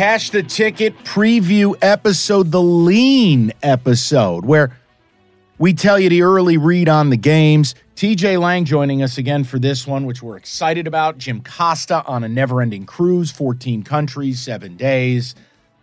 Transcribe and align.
Cash 0.00 0.30
the 0.30 0.42
Ticket 0.42 0.96
preview 1.04 1.76
episode, 1.82 2.50
the 2.50 2.62
lean 2.62 3.52
episode, 3.62 4.46
where 4.46 4.74
we 5.58 5.74
tell 5.74 5.98
you 5.98 6.08
the 6.08 6.22
early 6.22 6.56
read 6.56 6.88
on 6.88 7.10
the 7.10 7.18
games. 7.18 7.74
TJ 7.96 8.40
Lang 8.40 8.64
joining 8.64 9.02
us 9.02 9.18
again 9.18 9.44
for 9.44 9.58
this 9.58 9.86
one, 9.86 10.06
which 10.06 10.22
we're 10.22 10.38
excited 10.38 10.86
about. 10.86 11.18
Jim 11.18 11.42
Costa 11.42 12.02
on 12.06 12.24
a 12.24 12.30
never 12.30 12.62
ending 12.62 12.86
cruise, 12.86 13.30
14 13.30 13.82
countries, 13.82 14.40
seven 14.40 14.78
days. 14.78 15.34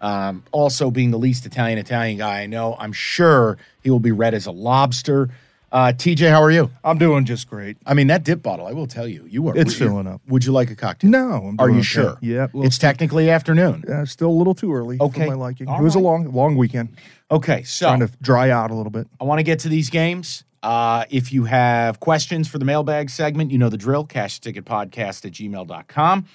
Um, 0.01 0.43
also, 0.51 0.89
being 0.89 1.11
the 1.11 1.19
least 1.19 1.45
Italian 1.45 1.77
Italian 1.77 2.17
guy 2.17 2.41
I 2.41 2.47
know, 2.47 2.75
I'm 2.79 2.93
sure 2.93 3.59
he 3.83 3.91
will 3.91 3.99
be 3.99 4.11
read 4.11 4.33
as 4.33 4.47
a 4.47 4.51
lobster. 4.51 5.29
Uh, 5.77 5.91
TJ, 5.93 6.31
how 6.31 6.41
are 6.41 6.49
you? 6.49 6.71
I'm 6.83 6.97
doing 6.97 7.23
just 7.23 7.47
great. 7.47 7.77
I 7.85 7.93
mean, 7.93 8.07
that 8.07 8.23
dip 8.23 8.41
bottle, 8.41 8.65
I 8.65 8.71
will 8.71 8.87
tell 8.87 9.07
you, 9.07 9.27
you 9.29 9.47
are. 9.47 9.55
It's 9.55 9.79
you're- 9.79 9.91
filling 9.91 10.07
up. 10.07 10.21
Would 10.27 10.43
you 10.43 10.51
like 10.51 10.71
a 10.71 10.75
cocktail? 10.75 11.11
No, 11.11 11.33
I'm 11.49 11.55
Are 11.59 11.69
you 11.69 11.75
okay. 11.75 11.83
sure? 11.83 12.17
Yeah, 12.19 12.47
well, 12.51 12.65
it's 12.65 12.79
technically 12.79 13.29
afternoon. 13.29 13.83
uh, 13.87 14.03
still 14.05 14.29
a 14.29 14.33
little 14.33 14.55
too 14.55 14.73
early 14.73 14.97
Okay. 14.99 15.25
for 15.25 15.27
my 15.27 15.35
liking. 15.35 15.67
All 15.67 15.79
it 15.79 15.83
was 15.83 15.93
a 15.93 15.99
right. 15.99 16.03
long, 16.05 16.31
long 16.33 16.55
weekend. 16.57 16.97
Okay, 17.29 17.61
so 17.61 17.85
Trying 17.89 17.99
to 17.99 18.09
dry 18.23 18.49
out 18.49 18.71
a 18.71 18.73
little 18.73 18.89
bit. 18.89 19.07
I 19.21 19.25
want 19.25 19.37
to 19.37 19.43
get 19.43 19.59
to 19.59 19.69
these 19.69 19.91
games. 19.91 20.45
Uh, 20.63 21.05
if 21.11 21.31
you 21.31 21.43
have 21.43 21.99
questions 21.99 22.47
for 22.47 22.57
the 22.57 22.65
mailbag 22.65 23.11
segment, 23.11 23.51
you 23.51 23.59
know 23.59 23.69
the 23.69 23.77
drill. 23.77 24.03
Cash 24.03 24.39
ticket 24.39 24.65
podcast 24.65 25.25
at 25.25 25.33
gmail.com. 25.33 26.25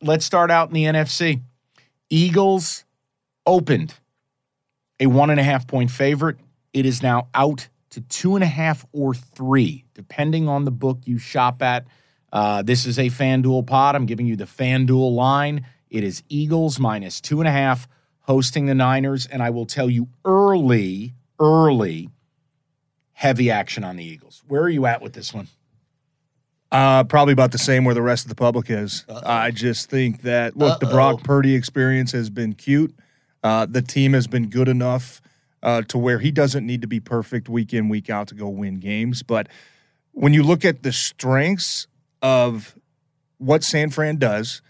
Let's 0.00 0.24
start 0.24 0.52
out 0.52 0.68
in 0.68 0.74
the 0.74 0.84
NFC. 0.84 1.40
Eagles 2.08 2.84
opened 3.46 3.94
a 5.00 5.06
one 5.06 5.28
and 5.30 5.40
a 5.40 5.42
half 5.42 5.66
point 5.66 5.90
favorite. 5.90 6.36
It 6.72 6.86
is 6.86 7.02
now 7.02 7.26
out 7.34 7.66
to 7.92 8.00
two 8.00 8.34
and 8.34 8.42
a 8.42 8.48
half 8.48 8.86
or 8.92 9.14
three, 9.14 9.84
depending 9.94 10.48
on 10.48 10.64
the 10.64 10.70
book 10.70 11.00
you 11.04 11.18
shop 11.18 11.62
at. 11.62 11.86
Uh, 12.32 12.62
this 12.62 12.86
is 12.86 12.98
a 12.98 13.06
FanDuel 13.06 13.66
pod. 13.66 13.94
I'm 13.94 14.06
giving 14.06 14.26
you 14.26 14.34
the 14.34 14.46
FanDuel 14.46 15.14
line. 15.14 15.66
It 15.90 16.02
is 16.02 16.22
Eagles 16.30 16.80
minus 16.80 17.20
two 17.20 17.40
and 17.40 17.48
a 17.48 17.52
half 17.52 17.86
hosting 18.20 18.64
the 18.64 18.74
Niners. 18.74 19.26
And 19.26 19.42
I 19.42 19.50
will 19.50 19.66
tell 19.66 19.90
you 19.90 20.08
early, 20.24 21.12
early, 21.38 22.08
heavy 23.12 23.50
action 23.50 23.84
on 23.84 23.96
the 23.96 24.04
Eagles. 24.04 24.42
Where 24.48 24.62
are 24.62 24.70
you 24.70 24.86
at 24.86 25.02
with 25.02 25.12
this 25.12 25.34
one? 25.34 25.48
Uh, 26.70 27.04
probably 27.04 27.32
about 27.32 27.52
the 27.52 27.58
same 27.58 27.84
where 27.84 27.94
the 27.94 28.00
rest 28.00 28.24
of 28.24 28.30
the 28.30 28.34
public 28.34 28.70
is. 28.70 29.04
I 29.10 29.50
just 29.50 29.90
think 29.90 30.22
that 30.22 30.56
look, 30.56 30.80
the 30.80 30.86
Brock 30.86 31.22
Purdy 31.22 31.54
experience 31.54 32.12
has 32.12 32.30
been 32.30 32.54
cute. 32.54 32.94
Uh, 33.44 33.66
the 33.66 33.82
team 33.82 34.14
has 34.14 34.26
been 34.26 34.48
good 34.48 34.68
enough 34.68 35.20
uh, 35.62 35.82
to 35.82 35.98
where 35.98 36.18
he 36.18 36.30
doesn't 36.30 36.66
need 36.66 36.80
to 36.82 36.88
be 36.88 37.00
perfect 37.00 37.48
week 37.48 37.72
in 37.72 37.88
week 37.88 38.10
out 38.10 38.28
to 38.28 38.34
go 38.34 38.48
win 38.48 38.78
games. 38.78 39.22
But 39.22 39.48
when 40.12 40.32
you 40.32 40.42
look 40.42 40.64
at 40.64 40.82
the 40.82 40.92
strengths 40.92 41.86
of 42.20 42.76
what 43.38 43.64
San 43.64 43.90
Fran 43.90 44.16
does, 44.16 44.62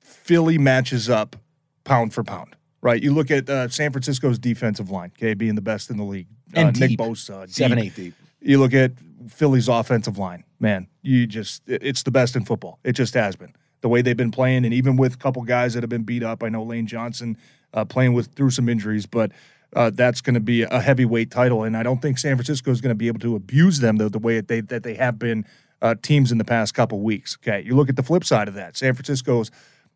Philly 0.00 0.58
matches 0.58 1.08
up 1.08 1.36
pound 1.84 2.14
for 2.14 2.22
pound. 2.24 2.56
Right, 2.82 3.02
you 3.02 3.12
look 3.12 3.30
at 3.30 3.50
uh, 3.50 3.68
San 3.68 3.92
Francisco's 3.92 4.38
defensive 4.38 4.90
line, 4.90 5.12
okay, 5.18 5.34
being 5.34 5.54
the 5.54 5.60
best 5.60 5.90
in 5.90 5.98
the 5.98 6.02
league. 6.02 6.28
And 6.54 6.68
uh, 6.68 6.80
Nick 6.80 6.90
deep. 6.90 6.98
Bosa, 6.98 7.46
Seven, 7.50 7.78
eight 7.78 7.94
deep. 7.94 8.14
You 8.40 8.58
look 8.58 8.72
at 8.72 8.92
Philly's 9.28 9.68
offensive 9.68 10.16
line, 10.16 10.44
man. 10.58 10.86
You 11.02 11.26
just 11.26 11.62
it's 11.66 12.02
the 12.04 12.10
best 12.10 12.36
in 12.36 12.46
football. 12.46 12.78
It 12.82 12.92
just 12.92 13.12
has 13.12 13.36
been 13.36 13.54
the 13.82 13.90
way 13.90 14.00
they've 14.00 14.16
been 14.16 14.30
playing, 14.30 14.64
and 14.64 14.72
even 14.72 14.96
with 14.96 15.14
a 15.14 15.16
couple 15.18 15.42
guys 15.42 15.74
that 15.74 15.82
have 15.82 15.90
been 15.90 16.04
beat 16.04 16.22
up. 16.22 16.42
I 16.42 16.48
know 16.48 16.62
Lane 16.62 16.86
Johnson 16.86 17.36
uh, 17.74 17.84
playing 17.84 18.14
with 18.14 18.28
through 18.28 18.50
some 18.50 18.66
injuries, 18.66 19.04
but 19.04 19.30
uh, 19.74 19.90
that's 19.90 20.20
going 20.20 20.34
to 20.34 20.40
be 20.40 20.62
a 20.62 20.80
heavyweight 20.80 21.30
title, 21.30 21.62
and 21.62 21.76
I 21.76 21.82
don't 21.82 22.02
think 22.02 22.18
San 22.18 22.36
Francisco 22.36 22.70
is 22.70 22.80
going 22.80 22.90
to 22.90 22.96
be 22.96 23.08
able 23.08 23.20
to 23.20 23.36
abuse 23.36 23.80
them 23.80 23.96
the, 23.96 24.08
the 24.08 24.18
way 24.18 24.36
that 24.36 24.48
they 24.48 24.60
that 24.62 24.82
they 24.82 24.94
have 24.94 25.18
been 25.18 25.46
uh, 25.80 25.94
teams 26.02 26.32
in 26.32 26.38
the 26.38 26.44
past 26.44 26.74
couple 26.74 27.00
weeks. 27.00 27.36
Okay, 27.40 27.62
you 27.64 27.74
look 27.76 27.88
at 27.88 27.96
the 27.96 28.02
flip 28.02 28.24
side 28.24 28.48
of 28.48 28.54
that. 28.54 28.76
San 28.76 28.94
Francisco's 28.94 29.50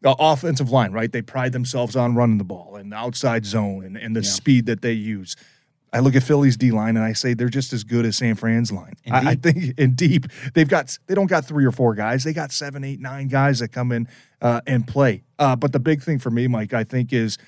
uh, 0.05 0.15
offensive 0.19 0.71
line, 0.71 0.93
right? 0.93 1.11
They 1.11 1.23
pride 1.23 1.53
themselves 1.53 1.97
on 1.97 2.15
running 2.15 2.39
the 2.39 2.45
ball 2.45 2.77
and 2.77 2.93
the 2.93 2.97
outside 2.97 3.45
zone 3.45 3.84
and, 3.84 3.97
and 3.97 4.15
the 4.15 4.23
speed 4.23 4.67
that 4.67 4.83
they 4.83 4.93
use. 4.93 5.37
I 5.95 6.01
look 6.01 6.17
at 6.17 6.25
Philly's 6.25 6.57
D 6.57 6.73
line 6.73 6.97
and 6.97 7.05
I 7.05 7.13
say 7.13 7.34
they're 7.34 7.49
just 7.49 7.73
as 7.73 7.84
good 7.84 8.05
as 8.05 8.17
San 8.17 8.34
Fran's 8.34 8.73
line. 8.73 8.95
I, 9.09 9.31
I 9.31 9.34
think 9.37 9.75
in 9.79 9.95
deep 9.95 10.27
they've 10.53 10.69
got 10.69 10.99
they 11.07 11.15
don't 11.15 11.29
got 11.29 11.45
three 11.45 11.65
or 11.65 11.71
four 11.71 11.95
guys. 11.95 12.25
They 12.25 12.33
got 12.33 12.51
seven, 12.51 12.83
eight, 12.83 13.01
nine 13.01 13.29
guys 13.29 13.61
that 13.61 13.69
come 13.69 13.93
in 13.93 14.09
uh, 14.43 14.61
and 14.67 14.87
play. 14.87 15.23
Uh, 15.39 15.55
but 15.55 15.73
the 15.73 15.79
big 15.79 16.03
thing 16.03 16.19
for 16.19 16.31
me, 16.31 16.49
Mike, 16.49 16.75
I 16.75 16.83
think 16.83 17.13
is 17.13 17.39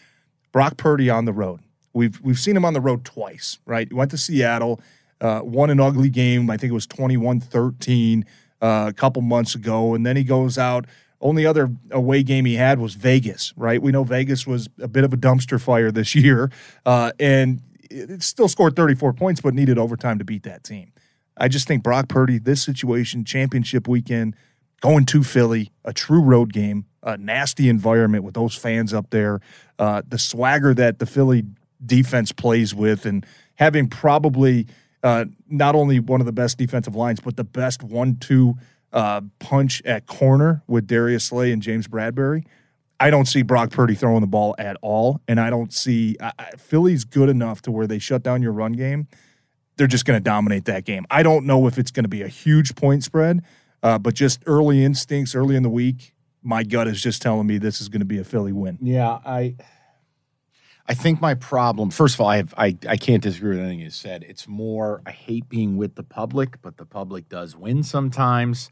Brock 0.52 0.76
Purdy 0.76 1.10
on 1.10 1.24
the 1.24 1.32
road. 1.32 1.60
We've 1.96 2.20
we've 2.20 2.38
seen 2.38 2.54
him 2.56 2.64
on 2.66 2.74
the 2.74 2.80
road 2.80 3.06
twice, 3.06 3.58
right? 3.64 3.88
He 3.88 3.94
went 3.94 4.10
to 4.10 4.18
Seattle, 4.18 4.80
uh, 5.20 5.40
won 5.42 5.70
an 5.70 5.80
ugly 5.80 6.10
game. 6.10 6.50
I 6.50 6.58
think 6.58 6.70
it 6.70 6.74
was 6.74 6.86
21-13 6.86 8.24
uh, 8.60 8.86
a 8.88 8.92
couple 8.92 9.22
months 9.22 9.54
ago, 9.54 9.94
and 9.94 10.04
then 10.04 10.14
he 10.14 10.22
goes 10.22 10.58
out. 10.58 10.84
Only 11.22 11.46
other 11.46 11.70
away 11.90 12.22
game 12.22 12.44
he 12.44 12.56
had 12.56 12.78
was 12.78 12.94
Vegas, 12.94 13.54
right? 13.56 13.80
We 13.80 13.90
know 13.92 14.04
Vegas 14.04 14.46
was 14.46 14.68
a 14.78 14.86
bit 14.86 15.04
of 15.04 15.14
a 15.14 15.16
dumpster 15.16 15.58
fire 15.58 15.90
this 15.90 16.14
year, 16.14 16.50
uh, 16.84 17.12
and 17.18 17.62
it 17.90 18.22
still 18.22 18.48
scored 18.48 18.76
34 18.76 19.14
points, 19.14 19.40
but 19.40 19.54
needed 19.54 19.78
overtime 19.78 20.18
to 20.18 20.24
beat 20.24 20.42
that 20.42 20.62
team. 20.62 20.92
I 21.38 21.48
just 21.48 21.66
think 21.66 21.82
Brock 21.82 22.08
Purdy, 22.08 22.38
this 22.38 22.62
situation, 22.62 23.24
championship 23.24 23.88
weekend, 23.88 24.36
going 24.82 25.06
to 25.06 25.22
Philly, 25.22 25.72
a 25.82 25.94
true 25.94 26.20
road 26.20 26.52
game, 26.52 26.84
a 27.02 27.16
nasty 27.16 27.70
environment 27.70 28.22
with 28.22 28.34
those 28.34 28.54
fans 28.54 28.92
up 28.92 29.08
there, 29.08 29.40
uh, 29.78 30.02
the 30.06 30.18
swagger 30.18 30.74
that 30.74 30.98
the 30.98 31.06
Philly 31.06 31.44
defense 31.86 32.32
plays 32.32 32.74
with, 32.74 33.06
and 33.06 33.24
having 33.56 33.88
probably 33.88 34.66
uh, 35.02 35.26
not 35.48 35.74
only 35.74 36.00
one 36.00 36.20
of 36.20 36.26
the 36.26 36.32
best 36.32 36.58
defensive 36.58 36.94
lines, 36.94 37.20
but 37.20 37.36
the 37.36 37.44
best 37.44 37.82
one-two 37.82 38.54
uh, 38.92 39.20
punch 39.38 39.82
at 39.84 40.06
corner 40.06 40.62
with 40.66 40.86
Darius 40.86 41.24
Slay 41.24 41.52
and 41.52 41.62
James 41.62 41.86
Bradberry. 41.88 42.44
I 42.98 43.10
don't 43.10 43.26
see 43.26 43.42
Brock 43.42 43.70
Purdy 43.70 43.94
throwing 43.94 44.22
the 44.22 44.26
ball 44.26 44.54
at 44.58 44.76
all, 44.80 45.20
and 45.28 45.38
I 45.38 45.50
don't 45.50 45.72
see 45.72 46.16
I, 46.20 46.32
I, 46.38 46.50
Philly's 46.56 47.04
good 47.04 47.28
enough 47.28 47.60
to 47.62 47.70
where 47.70 47.86
they 47.86 47.98
shut 47.98 48.22
down 48.22 48.42
your 48.42 48.52
run 48.52 48.72
game. 48.72 49.06
They're 49.76 49.86
just 49.86 50.06
going 50.06 50.16
to 50.16 50.24
dominate 50.24 50.64
that 50.64 50.86
game. 50.86 51.04
I 51.10 51.22
don't 51.22 51.44
know 51.44 51.66
if 51.66 51.78
it's 51.78 51.90
going 51.90 52.04
to 52.04 52.08
be 52.08 52.22
a 52.22 52.28
huge 52.28 52.74
point 52.74 53.04
spread, 53.04 53.42
uh, 53.82 53.98
but 53.98 54.14
just 54.14 54.42
early 54.46 54.82
instincts, 54.82 55.34
early 55.34 55.56
in 55.56 55.62
the 55.62 55.68
week, 55.68 56.14
my 56.42 56.62
gut 56.62 56.88
is 56.88 57.02
just 57.02 57.20
telling 57.20 57.46
me 57.46 57.58
this 57.58 57.82
is 57.82 57.90
going 57.90 58.00
to 58.00 58.06
be 58.06 58.18
a 58.18 58.24
Philly 58.24 58.52
win. 58.52 58.78
Yeah, 58.80 59.18
I 59.26 59.56
I 60.88 60.94
think 60.94 61.20
my 61.20 61.34
problem, 61.34 61.90
first 61.90 62.14
of 62.14 62.20
all, 62.20 62.28
I 62.28 62.36
have 62.36 62.54
I, 62.56 62.76
I 62.88 62.96
can't 62.96 63.22
disagree 63.22 63.56
with 63.56 63.60
anything 63.60 63.80
you 63.80 63.90
said. 63.90 64.24
It's 64.28 64.46
more 64.46 65.02
I 65.04 65.10
hate 65.10 65.48
being 65.48 65.76
with 65.76 65.96
the 65.96 66.04
public, 66.04 66.62
but 66.62 66.76
the 66.76 66.86
public 66.86 67.28
does 67.28 67.56
win 67.56 67.82
sometimes. 67.82 68.70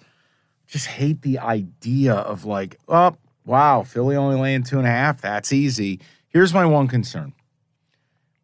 Just 0.67 0.87
hate 0.87 1.23
the 1.23 1.41
idea 1.41 2.15
of 2.15 2.45
like, 2.45 2.79
oh, 2.89 3.17
wow, 3.45 3.83
Philly 3.83 4.17
only 4.17 4.37
laying 4.37 4.63
two 4.63 4.79
and 4.79 4.87
a 4.87 4.91
half. 4.91 5.21
That's 5.21 5.53
easy. 5.53 6.01
Here's 6.29 6.55
my 6.55 6.65
one 6.65 6.89
concern. 6.89 7.33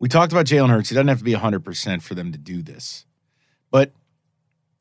We 0.01 0.09
talked 0.09 0.33
about 0.33 0.47
Jalen 0.47 0.71
Hurts. 0.71 0.89
He 0.89 0.95
doesn't 0.95 1.09
have 1.09 1.19
to 1.19 1.25
be 1.25 1.35
100% 1.35 2.03
for 2.03 2.15
them 2.15 2.33
to 2.33 2.39
do 2.39 2.63
this. 2.63 3.05
But 3.71 3.93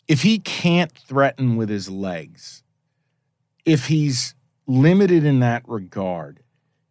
if 0.07 0.23
he 0.23 0.39
can't 0.39 0.91
threaten 0.91 1.57
with 1.57 1.69
his 1.69 1.89
legs, 1.89 2.63
if 3.65 3.87
he's 3.87 4.33
limited 4.65 5.25
in 5.25 5.41
that 5.41 5.63
regard, 5.67 6.39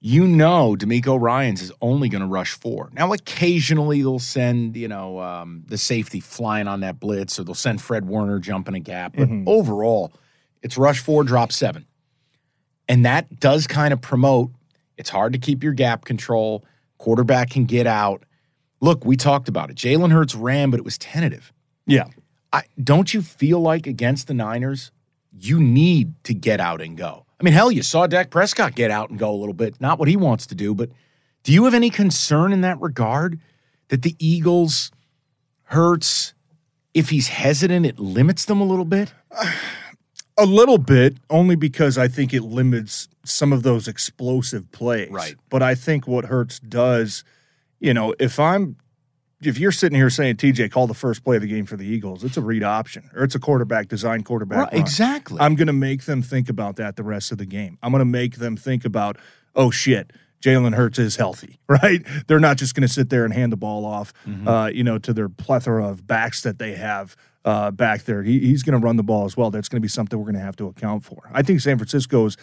you 0.01 0.27
know 0.27 0.77
DeMeco 0.79 1.21
Ryans 1.21 1.61
is 1.61 1.73
only 1.81 2.09
going 2.09 2.21
to 2.21 2.27
rush 2.29 2.53
four. 2.53 2.91
Now, 2.93 3.13
occasionally 3.13 4.01
they'll 4.03 4.19
send, 4.21 4.77
you 4.77 4.87
know, 4.89 5.19
um, 5.21 5.65
the 5.67 5.77
safety 5.79 6.21
flying 6.21 6.69
on 6.69 6.81
that 6.81 7.01
blitz, 7.01 7.39
or 7.39 7.45
they'll 7.45 7.55
send 7.55 7.83
Fred 7.83 8.05
Warner 8.07 8.39
jumping 8.39 8.75
a 8.75 8.81
gap. 8.81 9.15
But 9.17 9.29
Mhm. 9.29 9.45
overall, 9.47 10.13
it's 10.63 10.79
rush 10.79 11.01
four, 11.01 11.25
drop 11.25 11.51
seven. 11.53 11.85
And 12.89 13.05
that 13.05 13.41
does 13.41 13.67
kind 13.67 13.93
of 13.93 14.01
promote 14.01 14.51
it's 14.97 15.11
hard 15.11 15.33
to 15.33 15.39
keep 15.39 15.63
your 15.63 15.75
gap 15.75 16.05
control. 16.05 16.65
Quarterback 16.99 17.51
can 17.51 17.67
get 17.67 17.87
out. 17.87 18.25
Look, 18.81 19.05
we 19.05 19.17
talked 19.17 19.49
about 19.49 19.71
it. 19.71 19.77
Jalen 19.77 20.11
Hurts 20.11 20.35
ran, 20.35 20.71
but 20.71 20.79
it 20.79 20.85
was 20.85 20.99
tentative. 20.99 21.53
Yeah. 21.87 22.07
I, 22.53 22.63
don't 22.83 23.15
you 23.15 23.23
feel 23.23 23.61
like 23.61 23.87
against 23.87 24.27
the 24.27 24.35
Niners, 24.35 24.91
you 25.33 25.61
need 25.61 26.15
to 26.25 26.35
get 26.35 26.59
out 26.61 26.81
and 26.81 26.97
go? 26.97 27.27
I 27.41 27.45
mean, 27.45 27.55
hell, 27.55 27.71
you 27.71 27.83
saw 27.83 28.07
Dak 28.07 28.31
Prescott 28.31 28.75
get 28.75 28.91
out 28.91 29.11
and 29.11 29.19
go 29.19 29.31
a 29.31 29.37
little 29.37 29.55
bit. 29.55 29.81
Not 29.81 29.99
what 29.99 30.09
he 30.09 30.17
wants 30.17 30.47
to 30.49 30.55
do, 30.55 30.75
but 30.75 30.91
do 31.45 31.53
you 31.53 31.65
have 31.65 31.75
any 31.75 31.91
concern 31.91 32.53
in 32.53 32.63
that 32.63 32.81
regard 32.81 33.39
that 33.89 34.03
the 34.03 34.17
Eagles 34.19 34.91
hurts? 35.65 36.35
If 36.95 37.11
he's 37.11 37.29
hesitant, 37.29 37.87
it 37.87 37.99
limits 37.99 38.45
them 38.45 38.61
a 38.61 38.65
little 38.65 38.85
bit. 38.85 39.13
A 40.41 40.47
little 40.47 40.79
bit, 40.79 41.17
only 41.31 41.57
because 41.57 41.99
I 41.99 42.07
think 42.07 42.33
it 42.33 42.45
limits 42.45 43.09
some 43.25 43.53
of 43.53 43.65
those 43.65 43.89
explosive 43.89 44.71
plays. 44.71 45.11
Right. 45.11 45.35
But 45.51 45.65
I 45.65 45.75
think 45.75 46.07
what 46.07 46.27
Hurts 46.27 46.61
does, 46.61 47.25
you 47.81 47.93
know, 47.93 48.15
if 48.21 48.39
I'm 48.39 48.77
if 49.43 49.59
you're 49.59 49.73
sitting 49.73 49.97
here 49.97 50.11
saying 50.11 50.37
TJ 50.37 50.71
call 50.71 50.87
the 50.87 50.95
first 50.95 51.23
play 51.23 51.37
of 51.37 51.43
the 51.43 51.49
game 51.49 51.65
for 51.65 51.77
the 51.77 51.87
Eagles, 51.87 52.25
it's 52.25 52.37
a 52.37 52.41
read 52.41 52.65
option 52.65 53.11
or 53.15 53.23
it's 53.23 53.35
a 53.35 53.39
quarterback 53.39 53.89
design 53.89 54.23
quarterback. 54.23 54.59
Right, 54.59 54.73
run. 54.73 54.81
exactly. 54.81 55.39
I'm 55.41 55.55
going 55.55 55.69
to 55.69 55.73
make 55.73 56.05
them 56.05 56.23
think 56.23 56.49
about 56.49 56.77
that 56.77 56.97
the 56.97 57.05
rest 57.05 57.31
of 57.31 57.39
the 57.39 57.47
game. 57.47 57.79
I'm 57.83 57.93
going 57.93 58.01
to 58.01 58.05
make 58.05 58.37
them 58.37 58.57
think 58.57 58.85
about, 58.85 59.17
oh 59.55 59.71
shit, 59.71 60.13
Jalen 60.43 60.75
Hurts 60.75 60.99
is 60.99 61.17
healthy, 61.17 61.59
right? 61.69 62.05
They're 62.27 62.41
not 62.41 62.57
just 62.57 62.75
going 62.75 62.87
to 62.87 62.93
sit 62.93 63.11
there 63.11 63.25
and 63.25 63.33
hand 63.33 63.53
the 63.53 63.57
ball 63.57 63.85
off, 63.85 64.13
uh, 64.47 64.71
you 64.73 64.83
know, 64.85 64.99
to 64.99 65.13
their 65.13 65.29
plethora 65.29 65.87
of 65.87 66.07
backs 66.07 66.43
that 66.43 66.59
they 66.59 66.73
have 66.73 67.17
uh, 67.45 67.71
back 67.71 68.05
there. 68.05 68.23
He, 68.23 68.41
he's 68.41 68.63
going 68.63 68.79
to 68.79 68.85
run 68.85 68.97
the 68.97 69.03
ball 69.03 69.25
as 69.25 69.37
well. 69.37 69.51
That's 69.51 69.69
going 69.69 69.81
to 69.81 69.83
be 69.85 69.89
something 69.89 70.19
we're 70.19 70.25
going 70.25 70.35
to 70.35 70.41
have 70.41 70.57
to 70.57 70.67
account 70.67 71.05
for. 71.05 71.31
I 71.33 71.43
think 71.43 71.61
San 71.61 71.79
Francisco 71.79 72.27
is 72.27 72.37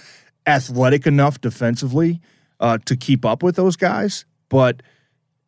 athletic 0.47 1.05
enough 1.05 1.41
defensively 1.41 2.21
uh, 2.59 2.77
to 2.85 2.95
keep 2.95 3.25
up 3.25 3.43
with 3.43 3.55
those 3.55 3.75
guys, 3.75 4.25
but 4.49 4.81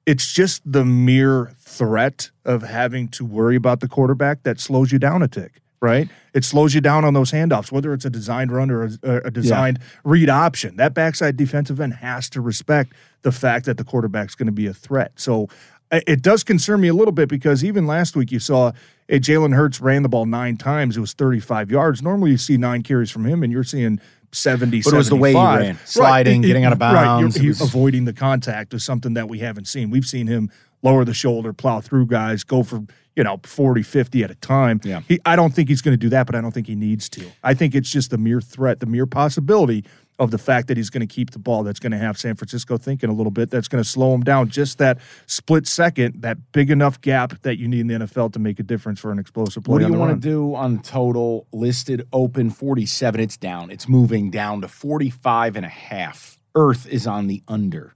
it's 0.07 0.31
just 0.33 0.61
the 0.65 0.85
mere 0.85 1.53
threat 1.59 2.31
of 2.45 2.63
having 2.63 3.09
to 3.09 3.25
worry 3.25 3.57
about 3.57 3.81
the 3.81 3.89
quarterback 3.89 4.43
that 4.43 4.57
slows 4.57 4.93
you 4.93 4.97
down 4.97 5.21
a 5.21 5.27
tick, 5.27 5.61
right? 5.81 6.07
It 6.33 6.45
slows 6.45 6.73
you 6.73 6.79
down 6.79 7.03
on 7.03 7.13
those 7.13 7.33
handoffs, 7.33 7.73
whether 7.73 7.93
it's 7.93 8.05
a 8.05 8.09
designed 8.09 8.51
run 8.53 8.71
or 8.71 8.85
a, 8.85 9.17
a 9.25 9.29
designed 9.31 9.79
read 10.05 10.29
option. 10.29 10.77
That 10.77 10.93
backside 10.93 11.35
defensive 11.35 11.81
end 11.81 11.95
has 11.95 12.29
to 12.29 12.41
respect 12.41 12.93
the 13.23 13.33
fact 13.33 13.65
that 13.65 13.75
the 13.75 13.83
quarterback's 13.83 14.33
going 14.33 14.45
to 14.45 14.53
be 14.53 14.65
a 14.65 14.73
threat. 14.73 15.11
So 15.17 15.49
it 15.91 16.21
does 16.21 16.43
concern 16.43 16.81
me 16.81 16.87
a 16.87 16.93
little 16.93 17.11
bit 17.11 17.27
because 17.27 17.63
even 17.63 17.85
last 17.85 18.15
week 18.15 18.31
you 18.31 18.39
saw 18.39 18.67
uh, 18.67 18.71
Jalen 19.09 19.55
Hurts 19.55 19.79
ran 19.81 20.03
the 20.03 20.09
ball 20.09 20.25
nine 20.25 20.57
times. 20.57 20.97
It 20.97 21.01
was 21.01 21.13
35 21.13 21.69
yards. 21.69 22.01
Normally 22.01 22.31
you 22.31 22.37
see 22.37 22.57
nine 22.57 22.81
carries 22.81 23.11
from 23.11 23.25
him 23.25 23.43
and 23.43 23.51
you're 23.51 23.63
seeing 23.63 23.99
70, 24.37 24.81
But 24.83 24.93
it 24.93 24.97
was 24.97 25.09
the 25.09 25.15
way 25.15 25.29
he 25.29 25.35
75. 25.35 25.59
ran. 25.59 25.79
Sliding, 25.85 26.41
getting 26.41 26.63
out 26.65 26.73
of 26.73 26.79
Right, 26.79 26.91
you're- 26.91 27.05
bounds. 27.05 27.35
It 27.37 27.47
was- 27.47 27.61
avoiding 27.61 28.05
the 28.05 28.13
contact 28.13 28.73
is 28.73 28.83
something 28.83 29.13
that 29.15 29.27
we 29.29 29.39
haven't 29.39 29.67
seen. 29.67 29.89
We've 29.89 30.05
seen 30.05 30.27
him 30.27 30.49
lower 30.83 31.03
the 31.03 31.13
shoulder, 31.13 31.53
plow 31.53 31.81
through 31.81 32.05
guys, 32.07 32.43
go 32.43 32.63
for, 32.63 32.83
you 33.15 33.23
know, 33.23 33.39
40, 33.43 33.81
50 33.81 34.23
at 34.23 34.29
a 34.31 34.35
time. 34.35 34.79
Yeah. 34.83 35.01
He, 35.07 35.19
I 35.25 35.35
don't 35.35 35.53
think 35.53 35.69
he's 35.69 35.81
going 35.81 35.93
to 35.93 35.97
do 35.99 36.09
that, 36.09 36.27
but 36.27 36.35
I 36.35 36.41
don't 36.41 36.53
think 36.53 36.67
he 36.67 36.75
needs 36.75 37.09
to. 37.09 37.23
I 37.43 37.53
think 37.55 37.73
it's 37.75 37.89
just 37.91 38.11
the 38.11 38.17
mere 38.17 38.41
threat, 38.41 38.79
the 38.79 38.85
mere 38.85 39.05
possibility 39.07 39.83
of 40.19 40.31
the 40.31 40.37
fact 40.37 40.67
that 40.67 40.77
he's 40.77 40.89
going 40.89 41.07
to 41.07 41.13
keep 41.13 41.29
the 41.31 41.39
ball 41.39 41.63
that's 41.63 41.79
going 41.79 41.91
to 41.91 41.97
have 41.97 42.17
San 42.17 42.35
Francisco 42.35 42.77
thinking 42.77 43.09
a 43.09 43.13
little 43.13 43.31
bit, 43.31 43.51
that's 43.51 43.67
going 43.67 43.83
to 43.83 43.87
slow 43.87 44.13
him 44.15 44.21
down 44.23 44.49
just 44.49 44.79
that 44.79 44.97
split 45.27 45.67
second, 45.67 46.21
that 46.23 46.37
big 46.51 46.71
enough 46.71 46.99
gap 47.01 47.39
that 47.43 47.59
you 47.59 47.67
need 47.67 47.81
in 47.81 47.87
the 47.87 47.93
NFL 48.07 48.33
to 48.33 48.39
make 48.39 48.59
a 48.59 48.63
difference 48.63 48.99
for 48.99 49.11
an 49.11 49.19
explosive 49.19 49.63
play. 49.63 49.73
What 49.73 49.79
do 49.79 49.85
you 49.85 49.93
want 49.93 50.09
run. 50.09 50.19
to 50.21 50.27
do 50.27 50.55
on 50.55 50.79
total 50.81 51.45
listed 51.53 52.07
open 52.11 52.49
47? 52.49 53.19
It's 53.21 53.37
down. 53.37 53.69
It's 53.69 53.87
moving 53.87 54.31
down 54.31 54.61
to 54.61 54.67
45 54.67 55.55
and 55.55 55.65
a 55.65 55.69
half. 55.69 56.39
Earth 56.55 56.87
is 56.87 57.05
on 57.05 57.27
the 57.27 57.43
under. 57.47 57.93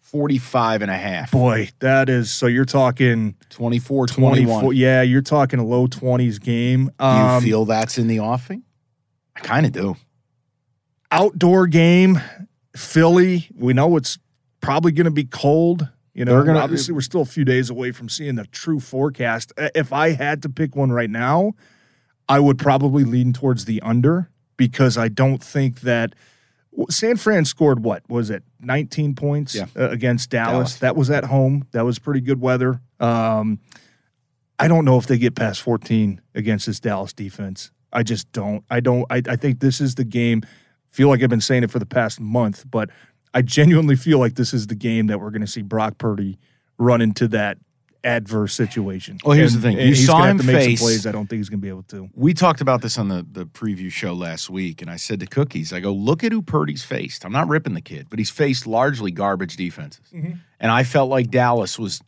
45 0.00 0.82
and 0.82 0.90
a 0.90 0.96
half. 0.96 1.30
Boy, 1.30 1.70
that 1.78 2.10
is 2.10 2.30
so 2.30 2.46
you're 2.46 2.66
talking 2.66 3.34
24 3.48 4.08
24. 4.08 4.60
21. 4.60 4.76
Yeah, 4.76 5.00
you're 5.00 5.22
talking 5.22 5.58
a 5.58 5.64
low 5.64 5.86
20s 5.86 6.38
game. 6.38 6.90
Do 6.98 7.06
you 7.06 7.10
Um, 7.10 7.42
feel 7.42 7.64
that's 7.64 7.96
in 7.96 8.08
the 8.08 8.20
offing? 8.20 8.62
I 9.34 9.40
kind 9.40 9.64
of 9.64 9.72
do. 9.72 9.96
Outdoor 11.12 11.66
game, 11.68 12.20
Philly. 12.76 13.48
We 13.54 13.72
know 13.72 13.96
it's 13.96 14.18
probably 14.60 14.92
going 14.92 15.04
to 15.04 15.10
be 15.10 15.24
cold. 15.24 15.88
You 16.14 16.24
know, 16.24 16.42
gonna- 16.44 16.58
obviously 16.58 16.92
we're 16.94 17.00
still 17.00 17.22
a 17.22 17.26
few 17.26 17.44
days 17.44 17.70
away 17.70 17.92
from 17.92 18.08
seeing 18.08 18.34
the 18.34 18.44
true 18.46 18.80
forecast. 18.80 19.52
If 19.56 19.92
I 19.92 20.10
had 20.10 20.42
to 20.42 20.48
pick 20.48 20.76
one 20.76 20.92
right 20.92 21.08
now, 21.10 21.52
I 22.28 22.38
would 22.40 22.58
probably 22.58 23.04
lean 23.04 23.32
towards 23.32 23.64
the 23.64 23.80
under 23.82 24.30
because 24.56 24.98
I 24.98 25.08
don't 25.08 25.42
think 25.42 25.80
that 25.80 26.14
San 26.90 27.16
Fran 27.16 27.44
scored 27.44 27.82
what 27.82 28.02
was 28.08 28.30
it 28.30 28.42
19 28.60 29.14
points 29.14 29.54
Yeah. 29.54 29.66
uh, 29.76 29.88
against 29.90 30.30
Dallas. 30.30 30.52
Dallas. 30.52 30.74
That 30.76 30.96
was 30.96 31.10
at 31.10 31.24
home. 31.24 31.66
That 31.72 31.84
was 31.84 31.98
pretty 31.98 32.20
good 32.20 32.40
weather. 32.40 32.80
Um, 33.00 33.58
I 34.58 34.68
don't 34.68 34.84
know 34.84 34.98
if 34.98 35.06
they 35.06 35.18
get 35.18 35.34
past 35.34 35.60
14 35.62 36.20
against 36.34 36.66
this 36.66 36.78
Dallas 36.78 37.12
defense. 37.12 37.70
I 37.92 38.02
just 38.02 38.30
don't. 38.32 38.64
I 38.70 38.80
don't. 38.80 39.04
I, 39.10 39.22
I 39.26 39.36
think 39.36 39.60
this 39.60 39.80
is 39.80 39.96
the 39.96 40.04
game. 40.04 40.42
Feel 40.92 41.08
like 41.08 41.22
I've 41.22 41.30
been 41.30 41.40
saying 41.40 41.64
it 41.64 41.70
for 41.70 41.78
the 41.78 41.86
past 41.86 42.20
month, 42.20 42.64
but 42.70 42.90
I 43.34 43.42
genuinely 43.42 43.96
feel 43.96 44.18
like 44.18 44.34
this 44.34 44.52
is 44.54 44.66
the 44.68 44.74
game 44.74 45.06
that 45.08 45.18
we're 45.20 45.30
going 45.30 45.40
to 45.40 45.46
see 45.46 45.62
Brock 45.62 45.98
Purdy 45.98 46.38
run 46.78 47.00
into 47.00 47.26
that 47.28 47.56
adverse 48.04 48.52
situation. 48.52 49.16
Well, 49.24 49.34
here's 49.36 49.54
And- 49.54 49.62
the 49.62 49.68
thing. 49.68 49.78
You 49.78 49.86
he's 49.86 50.04
saw 50.06 50.18
gonna 50.18 50.30
him 50.32 50.36
have 50.38 50.46
to 50.46 50.52
make 50.52 50.64
face- 50.64 50.78
some 50.80 50.86
plays. 50.86 51.06
I 51.06 51.12
don't 51.12 51.28
think 51.28 51.38
he's 51.38 51.48
going 51.48 51.60
to 51.60 51.62
be 51.62 51.68
able 51.68 51.84
to. 51.84 52.08
We 52.14 52.34
talked 52.34 52.60
about 52.60 52.82
this 52.82 52.98
on 52.98 53.08
the, 53.08 53.24
the 53.30 53.46
preview 53.46 53.90
show 53.90 54.12
last 54.12 54.50
week, 54.50 54.82
and 54.82 54.90
I 54.90 54.96
said 54.96 55.20
to 55.20 55.26
Cookies, 55.26 55.72
I 55.72 55.80
go, 55.80 55.92
look 55.92 56.22
at 56.24 56.32
who 56.32 56.42
Purdy's 56.42 56.82
faced. 56.84 57.24
I'm 57.24 57.32
not 57.32 57.48
ripping 57.48 57.74
the 57.74 57.80
kid, 57.80 58.08
but 58.10 58.18
he's 58.18 58.28
faced 58.30 58.66
largely 58.66 59.12
garbage 59.12 59.56
defenses. 59.56 60.04
And 60.12 60.70
I 60.70 60.82
felt 60.84 61.08
like 61.10 61.30
Dallas 61.30 61.78
was 61.78 62.02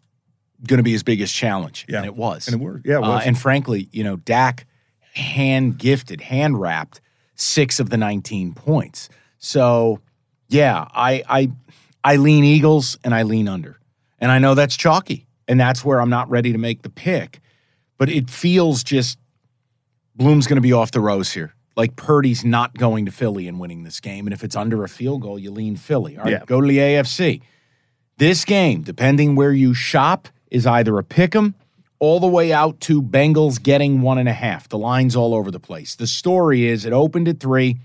going 0.66 0.78
to 0.78 0.82
be 0.82 0.92
his 0.92 1.02
biggest 1.04 1.34
challenge. 1.34 1.86
Yeah. 1.88 1.98
And 1.98 2.06
it 2.06 2.16
was. 2.16 2.48
And 2.48 2.60
it 2.60 2.64
worked. 2.64 2.86
Yeah, 2.86 2.98
it 2.98 3.04
Uh, 3.04 3.20
and 3.24 3.38
frankly, 3.38 3.88
you 3.92 4.02
know, 4.04 4.16
Dak 4.16 4.66
hand 5.14 5.78
gifted, 5.78 6.20
hand 6.20 6.60
wrapped 6.60 7.00
six 7.34 7.80
of 7.80 7.90
the 7.90 7.96
19 7.96 8.54
points. 8.54 9.08
So, 9.38 10.00
yeah, 10.48 10.86
I, 10.92 11.22
I, 11.28 11.50
I 12.02 12.16
lean 12.16 12.44
Eagles 12.44 12.96
and 13.04 13.14
I 13.14 13.22
lean 13.22 13.48
under. 13.48 13.78
And 14.18 14.30
I 14.30 14.38
know 14.38 14.54
that's 14.54 14.76
chalky. 14.76 15.26
And 15.46 15.60
that's 15.60 15.84
where 15.84 16.00
I'm 16.00 16.08
not 16.10 16.30
ready 16.30 16.52
to 16.52 16.58
make 16.58 16.82
the 16.82 16.88
pick. 16.90 17.40
But 17.98 18.08
it 18.08 18.30
feels 18.30 18.82
just 18.82 19.18
Bloom's 20.16 20.46
going 20.46 20.56
to 20.56 20.62
be 20.62 20.72
off 20.72 20.90
the 20.92 21.00
rose 21.00 21.32
here. 21.32 21.54
Like 21.76 21.96
Purdy's 21.96 22.44
not 22.44 22.74
going 22.76 23.04
to 23.06 23.12
Philly 23.12 23.48
and 23.48 23.58
winning 23.58 23.82
this 23.82 24.00
game. 24.00 24.26
And 24.26 24.32
if 24.32 24.44
it's 24.44 24.54
under 24.56 24.84
a 24.84 24.88
field 24.88 25.22
goal, 25.22 25.38
you 25.38 25.50
lean 25.50 25.76
Philly. 25.76 26.16
All 26.16 26.24
right, 26.24 26.32
Yeah. 26.32 26.44
go 26.46 26.60
to 26.60 26.66
the 26.66 26.78
AFC. 26.78 27.42
This 28.16 28.44
game, 28.44 28.82
depending 28.82 29.34
where 29.34 29.52
you 29.52 29.74
shop, 29.74 30.28
is 30.50 30.66
either 30.66 30.96
a 30.98 31.02
pick 31.04 31.34
'em 31.34 31.56
all 31.98 32.20
the 32.20 32.26
way 32.26 32.52
out 32.52 32.80
to 32.80 33.00
Bengals 33.02 33.62
getting 33.62 34.00
one 34.02 34.18
and 34.18 34.28
a 34.28 34.32
half. 34.32 34.68
The 34.68 34.78
line's 34.78 35.16
all 35.16 35.34
over 35.34 35.50
the 35.50 35.60
place. 35.60 35.94
The 35.94 36.06
story 36.06 36.66
is 36.66 36.84
it 36.84 36.92
opened 36.92 37.28
at 37.28 37.40
three, 37.40 37.78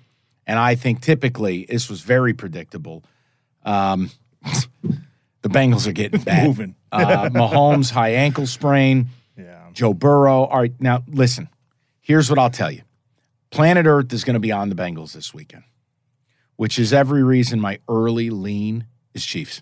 and 0.48 0.60
I 0.60 0.76
think 0.76 1.02
typically 1.02 1.66
this 1.70 1.90
was 1.90 2.02
very 2.02 2.34
predictable. 2.34 3.04
Um, 3.64 4.12
the 4.84 5.50
Bengals 5.50 5.88
are 5.88 5.92
getting 5.94 6.22
bad. 6.22 6.44
Moving. 6.48 6.76
uh, 6.92 7.30
Mahomes 7.30 7.92
high 7.92 8.14
ankle 8.14 8.48
sprain. 8.48 9.08
Yeah. 9.38 9.70
Joe 9.74 9.94
Burrow. 9.94 10.46
All 10.46 10.60
right, 10.60 10.74
now 10.80 11.04
listen. 11.08 11.50
Here's 12.02 12.30
what 12.30 12.40
I'll 12.40 12.50
tell 12.50 12.72
you. 12.72 12.82
Planet 13.52 13.86
Earth 13.86 14.12
is 14.14 14.24
going 14.24 14.34
to 14.34 14.40
be 14.40 14.52
on 14.52 14.70
the 14.70 14.76
Bengals 14.76 15.14
this 15.14 15.34
weekend, 15.34 15.64
which 16.56 16.78
is 16.80 16.92
every 16.94 17.24
reason 17.24 17.60
my 17.60 17.80
early 17.88 18.30
lean 18.30 18.86
is 19.14 19.24
Chiefs. 19.26 19.62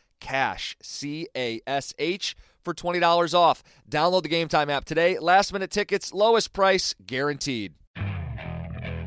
CASH, 0.21 0.77
C 0.81 1.27
A 1.35 1.59
S 1.67 1.93
H, 1.99 2.37
for 2.63 2.73
$20 2.73 3.33
off. 3.33 3.63
Download 3.89 4.23
the 4.23 4.29
Game 4.29 4.47
Time 4.47 4.69
app 4.69 4.85
today. 4.85 5.19
Last 5.19 5.51
minute 5.51 5.71
tickets, 5.71 6.13
lowest 6.13 6.53
price 6.53 6.95
guaranteed. 7.05 7.73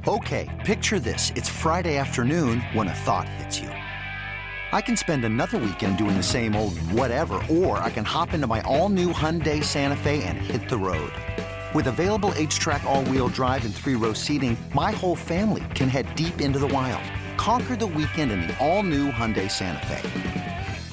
Okay, 0.07 0.51
picture 0.67 1.01
this. 1.01 1.31
It's 1.35 1.49
Friday 1.49 1.97
afternoon 1.97 2.61
when 2.75 2.89
a 2.89 2.95
thought 2.95 3.27
hits 3.27 3.59
you. 3.59 3.69
I 4.71 4.83
can 4.83 4.99
spend 4.99 5.25
another 5.25 5.57
weekend 5.57 5.97
doing 5.97 6.17
the 6.17 6.23
same 6.23 6.55
old 6.55 6.77
whatever, 6.91 7.41
or 7.51 7.79
I 7.79 7.91
can 7.91 8.05
hop 8.05 8.35
into 8.35 8.47
my 8.47 8.61
all 8.63 8.91
new 8.91 9.13
Hyundai 9.13 9.65
Santa 9.65 9.97
Fe 9.97 10.23
and 10.25 10.37
hit 10.37 10.69
the 10.69 10.77
road. 10.77 11.13
With 11.75 11.87
available 11.87 12.33
HTRAC, 12.33 12.85
all 12.85 13.05
wheel 13.05 13.29
drive, 13.29 13.65
and 13.65 13.75
three 13.75 13.95
row 13.95 14.13
seating, 14.13 14.59
my 14.75 14.91
whole 14.91 15.17
family 15.17 15.65
can 15.75 15.89
head 15.89 16.15
deep 16.17 16.41
into 16.41 16.59
the 16.59 16.69
wild. 16.69 17.03
Conquer 17.39 17.75
the 17.75 17.87
weekend 17.87 18.31
in 18.31 18.43
the 18.43 18.55
all 18.59 18.83
new 18.83 19.11
Hyundai 19.11 19.51
Santa 19.51 19.87
Fe. 19.87 20.44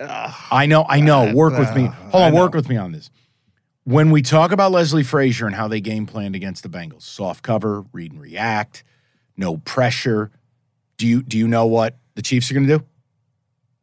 I 0.00 0.66
know, 0.66 0.84
I 0.88 1.00
know. 1.00 1.32
Work 1.34 1.58
with 1.58 1.74
me. 1.74 1.86
Uh, 1.86 1.90
Hold 2.10 2.22
on, 2.24 2.34
work 2.34 2.54
with 2.54 2.68
me 2.68 2.76
on 2.76 2.92
this. 2.92 3.10
When 3.84 4.10
we 4.10 4.20
talk 4.22 4.52
about 4.52 4.70
Leslie 4.72 5.02
Frazier 5.02 5.46
and 5.46 5.54
how 5.54 5.66
they 5.68 5.80
game 5.80 6.04
planned 6.06 6.36
against 6.36 6.62
the 6.62 6.68
Bengals, 6.68 7.02
soft 7.02 7.42
cover, 7.42 7.84
read 7.92 8.12
and 8.12 8.20
react, 8.20 8.84
no 9.36 9.56
pressure. 9.58 10.30
Do 10.98 11.06
you 11.06 11.22
do 11.22 11.38
you 11.38 11.48
know 11.48 11.66
what 11.66 11.96
the 12.14 12.22
Chiefs 12.22 12.50
are 12.50 12.54
going 12.54 12.66
to 12.66 12.78
do? 12.78 12.84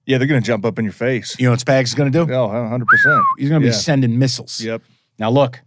Yeah, 0.05 0.17
they're 0.19 0.27
going 0.27 0.41
to 0.41 0.45
jump 0.45 0.63
up 0.65 0.77
in 0.77 0.85
your 0.85 0.93
face. 0.93 1.35
You 1.39 1.45
know 1.45 1.51
what 1.51 1.59
Spags 1.59 1.85
is 1.85 1.95
going 1.95 2.11
to 2.11 2.25
do? 2.25 2.31
Oh, 2.31 2.47
100%. 2.49 3.23
He's 3.39 3.49
going 3.49 3.61
to 3.61 3.67
Yeah. 3.67 3.71
be 3.71 3.75
sending 3.75 4.19
missiles. 4.19 4.61
Yep. 4.61 4.83
Now 5.17 5.31
look, 5.31 5.61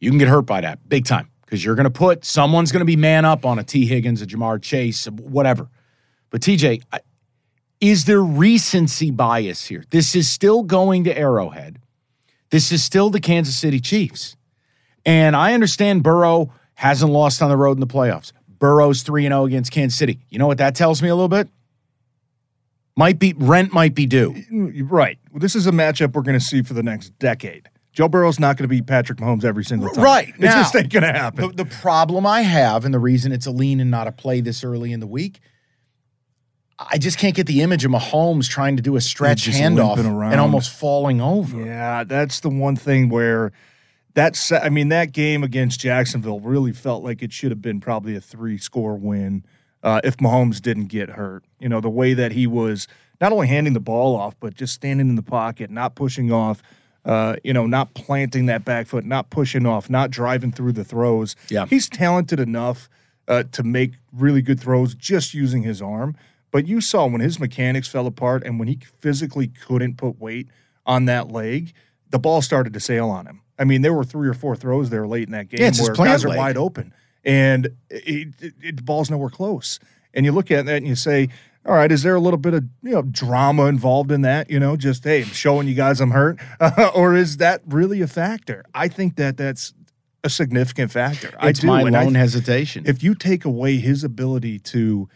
you 0.00 0.10
can 0.10 0.18
get 0.18 0.28
hurt 0.28 0.42
by 0.42 0.60
that 0.60 0.86
big 0.88 1.06
time 1.06 1.30
because 1.46 1.64
you're 1.64 1.74
going 1.76 1.84
to 1.84 1.90
put 1.90 2.24
someone's 2.26 2.70
going 2.72 2.80
to 2.80 2.84
be 2.84 2.96
man 2.96 3.24
up 3.24 3.46
on 3.46 3.58
a 3.58 3.64
Tee 3.64 3.86
Higgins, 3.86 4.20
a 4.20 4.26
Ja'Marr 4.26 4.60
Chase, 4.60 5.06
whatever. 5.06 5.70
But 6.30 6.42
TJ, 6.42 6.82
I, 6.92 7.00
is 7.80 8.04
there 8.06 8.22
recency 8.22 9.10
bias 9.10 9.66
here? 9.66 9.84
This 9.90 10.14
is 10.14 10.28
still 10.28 10.62
going 10.62 11.04
to 11.04 11.16
Arrowhead. 11.16 11.78
This 12.50 12.72
is 12.72 12.82
still 12.82 13.10
the 13.10 13.20
Kansas 13.20 13.56
City 13.56 13.80
Chiefs. 13.80 14.36
And 15.04 15.36
I 15.36 15.54
understand 15.54 16.02
Burrow 16.02 16.52
hasn't 16.74 17.12
lost 17.12 17.42
on 17.42 17.50
the 17.50 17.56
road 17.56 17.76
in 17.76 17.80
the 17.80 17.86
playoffs. 17.86 18.32
Burrow's 18.58 19.02
3 19.02 19.22
0 19.24 19.44
against 19.46 19.70
Kansas 19.70 19.98
City. 19.98 20.18
You 20.30 20.38
know 20.38 20.46
what 20.46 20.58
that 20.58 20.74
tells 20.74 21.02
me 21.02 21.08
a 21.08 21.14
little 21.14 21.28
bit? 21.28 21.48
Might 22.96 23.18
be 23.20 23.32
rent 23.36 23.72
might 23.72 23.94
be 23.94 24.06
due. 24.06 24.34
Right. 24.50 25.18
Well, 25.30 25.38
this 25.38 25.54
is 25.54 25.66
a 25.68 25.70
matchup 25.70 26.14
we're 26.14 26.22
going 26.22 26.38
to 26.38 26.44
see 26.44 26.62
for 26.62 26.74
the 26.74 26.82
next 26.82 27.10
decade. 27.20 27.68
Joe 27.92 28.08
Burrow's 28.08 28.40
not 28.40 28.56
going 28.56 28.64
to 28.64 28.68
beat 28.68 28.86
Patrick 28.86 29.18
Mahomes 29.18 29.44
every 29.44 29.64
single 29.64 29.90
time. 29.90 30.02
Right. 30.04 30.28
It 30.30 30.40
Now- 30.40 30.52
just 30.62 30.74
ain't 30.74 30.92
going 30.92 31.04
to 31.04 31.12
happen. 31.12 31.48
The, 31.54 31.64
the 31.64 31.70
problem 31.76 32.26
I 32.26 32.42
have, 32.42 32.84
and 32.84 32.92
the 32.92 32.98
reason 32.98 33.30
it's 33.32 33.46
a 33.46 33.50
lean 33.52 33.80
and 33.80 33.90
not 33.90 34.08
a 34.08 34.12
play 34.12 34.40
this 34.40 34.64
early 34.64 34.92
in 34.92 34.98
the 35.00 35.06
week, 35.06 35.40
I 36.78 36.98
just 36.98 37.18
can't 37.18 37.34
get 37.34 37.46
the 37.46 37.62
image 37.62 37.84
of 37.84 37.90
Mahomes 37.90 38.48
trying 38.48 38.76
to 38.76 38.82
do 38.82 38.94
a 38.96 39.00
stretch 39.00 39.48
handoff 39.48 39.98
and 39.98 40.40
almost 40.40 40.70
falling 40.70 41.20
over. 41.20 41.60
Yeah, 41.60 42.04
that's 42.04 42.40
the 42.40 42.48
one 42.48 42.76
thing 42.76 43.08
where 43.08 43.52
that's 44.14 44.52
I 44.52 44.68
mean 44.68 44.88
that 44.88 45.12
game 45.12 45.42
against 45.42 45.80
Jacksonville 45.80 46.40
really 46.40 46.72
felt 46.72 47.02
like 47.02 47.22
it 47.22 47.32
should 47.32 47.50
have 47.50 47.62
been 47.62 47.80
probably 47.80 48.14
a 48.14 48.20
three 48.20 48.58
score 48.58 48.96
win 48.96 49.44
uh, 49.82 50.00
if 50.04 50.16
Mahomes 50.18 50.60
didn't 50.60 50.86
get 50.86 51.10
hurt. 51.10 51.44
You 51.58 51.68
know 51.68 51.80
the 51.80 51.90
way 51.90 52.14
that 52.14 52.32
he 52.32 52.46
was 52.46 52.86
not 53.20 53.32
only 53.32 53.48
handing 53.48 53.72
the 53.72 53.80
ball 53.80 54.14
off 54.14 54.36
but 54.38 54.54
just 54.54 54.74
standing 54.74 55.08
in 55.08 55.16
the 55.16 55.22
pocket, 55.22 55.70
not 55.70 55.94
pushing 55.94 56.32
off. 56.32 56.62
Uh, 57.04 57.36
you 57.42 57.54
know, 57.54 57.64
not 57.64 57.94
planting 57.94 58.46
that 58.46 58.66
back 58.66 58.86
foot, 58.86 59.02
not 59.02 59.30
pushing 59.30 59.64
off, 59.64 59.88
not 59.88 60.10
driving 60.10 60.52
through 60.52 60.72
the 60.72 60.84
throws. 60.84 61.36
Yeah. 61.48 61.64
he's 61.64 61.88
talented 61.88 62.38
enough 62.38 62.90
uh, 63.28 63.44
to 63.52 63.62
make 63.62 63.92
really 64.12 64.42
good 64.42 64.60
throws 64.60 64.94
just 64.94 65.32
using 65.32 65.62
his 65.62 65.80
arm. 65.80 66.16
But 66.50 66.66
you 66.66 66.80
saw 66.80 67.06
when 67.06 67.20
his 67.20 67.38
mechanics 67.38 67.88
fell 67.88 68.06
apart 68.06 68.42
and 68.44 68.58
when 68.58 68.68
he 68.68 68.78
physically 69.00 69.48
couldn't 69.48 69.96
put 69.96 70.18
weight 70.20 70.48
on 70.86 71.04
that 71.04 71.30
leg, 71.30 71.72
the 72.10 72.18
ball 72.18 72.40
started 72.40 72.72
to 72.72 72.80
sail 72.80 73.10
on 73.10 73.26
him. 73.26 73.42
I 73.58 73.64
mean, 73.64 73.82
there 73.82 73.92
were 73.92 74.04
three 74.04 74.28
or 74.28 74.34
four 74.34 74.56
throws 74.56 74.88
there 74.90 75.06
late 75.06 75.24
in 75.28 75.32
that 75.32 75.48
game 75.48 75.60
Yeah, 75.60 75.70
where 75.82 75.92
guys 75.94 76.24
are 76.24 76.28
leg. 76.28 76.38
wide 76.38 76.56
open, 76.56 76.94
and 77.24 77.66
it, 77.90 78.28
it, 78.40 78.54
it, 78.62 78.76
the 78.76 78.82
ball's 78.82 79.10
nowhere 79.10 79.30
close. 79.30 79.78
And 80.14 80.24
you 80.24 80.32
look 80.32 80.50
at 80.50 80.64
that 80.66 80.76
and 80.76 80.86
you 80.86 80.94
say, 80.94 81.28
"All 81.66 81.74
right, 81.74 81.90
is 81.92 82.02
there 82.02 82.14
a 82.14 82.20
little 82.20 82.38
bit 82.38 82.54
of 82.54 82.64
you 82.82 82.92
know 82.92 83.02
drama 83.02 83.66
involved 83.66 84.10
in 84.12 84.22
that? 84.22 84.48
You 84.48 84.58
know, 84.60 84.76
just 84.76 85.04
hey, 85.04 85.22
I'm 85.22 85.28
showing 85.28 85.66
you 85.68 85.74
guys 85.74 86.00
I'm 86.00 86.12
hurt, 86.12 86.38
or 86.94 87.14
is 87.14 87.36
that 87.38 87.60
really 87.66 88.00
a 88.00 88.06
factor? 88.06 88.64
I 88.74 88.88
think 88.88 89.16
that 89.16 89.36
that's 89.36 89.74
a 90.24 90.30
significant 90.30 90.90
factor. 90.92 91.34
I 91.38 91.50
It's 91.50 91.60
do, 91.60 91.66
my 91.66 91.82
I 91.82 92.04
hesitation. 92.10 92.84
if 92.86 93.02
you 93.02 93.14
take 93.14 93.44
away 93.44 93.76
his 93.78 94.02
ability 94.04 94.60
to 94.60 95.08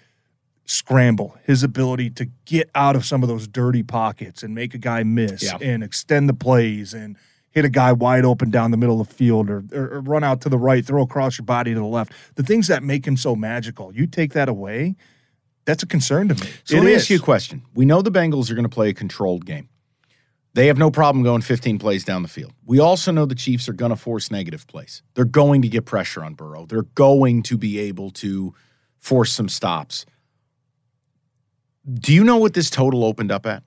scramble, 0.64 1.36
his 1.44 1.62
ability 1.62 2.10
to 2.10 2.26
get 2.44 2.70
out 2.74 2.96
of 2.96 3.04
some 3.04 3.22
of 3.22 3.28
those 3.28 3.46
dirty 3.48 3.82
pockets 3.82 4.42
and 4.42 4.54
make 4.54 4.74
a 4.74 4.78
guy 4.78 5.02
miss 5.02 5.42
Yeah. 5.42 5.58
and 5.60 5.82
extend 5.82 6.28
the 6.28 6.34
plays 6.34 6.94
and 6.94 7.16
hit 7.50 7.64
a 7.64 7.68
guy 7.68 7.92
wide 7.92 8.24
open 8.24 8.50
down 8.50 8.70
the 8.70 8.76
middle 8.76 9.00
of 9.00 9.08
the 9.08 9.14
field 9.14 9.50
or, 9.50 9.62
or, 9.72 10.00
run 10.00 10.24
out 10.24 10.40
to 10.40 10.48
the 10.48 10.56
right, 10.58 10.84
throw 10.84 11.02
across 11.02 11.36
your 11.38 11.44
body 11.44 11.74
to 11.74 11.80
the 11.80 11.84
left, 11.86 12.12
the 12.36 12.42
things 12.42 12.68
that 12.68 12.82
make 12.82 13.06
him 13.06 13.16
so 13.16 13.36
magical, 13.36 13.92
you 13.94 14.06
take 14.06 14.32
that 14.32 14.48
away, 14.48 14.94
that's 15.64 15.82
a 15.82 15.86
concern 15.86 16.28
to 16.28 16.34
me. 16.34 16.50
So 16.64 16.76
It 16.76 16.78
let 16.78 16.86
me 16.86 16.92
is. 16.92 17.02
ask 17.02 17.10
you 17.10 17.16
a 17.16 17.20
question. 17.20 17.62
We 17.74 17.84
know 17.84 18.00
the 18.00 18.10
Bengals 18.10 18.50
are 18.50 18.54
going 18.54 18.64
to 18.64 18.68
play 18.70 18.88
a 18.88 18.94
controlled 18.94 19.44
game. 19.44 19.68
They 20.54 20.66
have 20.66 20.76
no 20.78 20.90
problem 20.90 21.22
going 21.24 21.40
15 21.42 21.78
plays 21.78 22.04
down 22.04 22.22
the 22.22 22.28
field. 22.28 22.52
We 22.66 22.78
also 22.78 23.10
know 23.10 23.24
the 23.26 23.34
Chiefs 23.34 23.68
are 23.68 23.72
going 23.72 23.90
to 23.90 23.96
force 23.96 24.30
negative 24.30 24.66
plays. 24.66 25.02
They're 25.14 25.24
going 25.24 25.62
to 25.62 25.68
get 25.68 25.84
pressure 25.86 26.22
on 26.24 26.34
Burrow. 26.34 26.66
They're 26.66 26.82
going 26.82 27.42
to 27.44 27.56
be 27.56 27.78
able 27.78 28.10
to 28.12 28.54
force 28.98 29.32
some 29.32 29.48
stops. 29.48 30.04
Do 31.90 32.12
you 32.12 32.22
know 32.24 32.36
what 32.36 32.54
this 32.54 32.70
total 32.70 33.04
opened 33.04 33.32
up 33.32 33.46
at? 33.46 33.62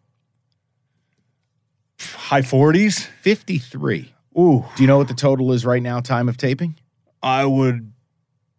High 1.99 2.41
40s? 2.41 3.05
53. 3.21 4.13
Ooh, 4.37 4.65
Do 4.75 4.83
you 4.83 4.87
know 4.87 4.97
what 4.97 5.07
the 5.07 5.13
total 5.13 5.51
is 5.53 5.65
right 5.65 5.81
now, 5.81 5.99
time 6.01 6.27
of 6.27 6.37
taping? 6.37 6.75
I 7.23 7.45
would 7.45 7.91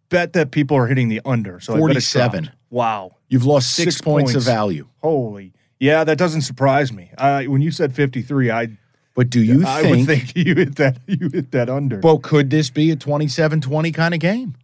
bet 0.09 0.33
that 0.33 0.51
people 0.51 0.77
are 0.77 0.87
hitting 0.87 1.09
the 1.09 1.21
under. 1.25 1.61
So 1.61 1.75
I 1.75 1.77
bet 1.87 1.97
it's 1.97 2.13
47. 2.13 2.51
Wow. 2.71 3.17
You've 3.29 3.45
lost 3.45 3.73
six, 3.75 3.97
Six 3.97 4.01
points, 4.03 4.35
of 4.35 4.43
value. 4.43 4.89
Holy. 5.03 5.53
Yeah, 5.79 6.05
that 6.05 6.17
doesn't 6.17 6.43
surprise 6.43 6.93
me. 6.93 7.11
Uh, 7.19 7.43
when 7.45 7.61
you 7.61 7.71
said 7.71 7.95
53, 7.95 8.51
I 8.51 8.69
But 9.15 9.29
do 9.29 9.43
you 9.43 9.65
I 9.67 9.83
think, 9.83 9.97
would 9.97 10.07
think 10.07 10.37
you 10.47 10.55
hit 10.55 10.77
that 10.77 10.99
you 11.07 11.29
hit 11.33 11.51
that 11.53 11.69
under. 11.69 12.01
well, 12.01 12.19
could 12.19 12.49
this 12.51 12.71
be 12.71 12.91
a 12.91 12.97
27 12.97 13.61
20 13.61 13.93
kind 13.93 14.15
of 14.15 14.21
game? 14.21 14.57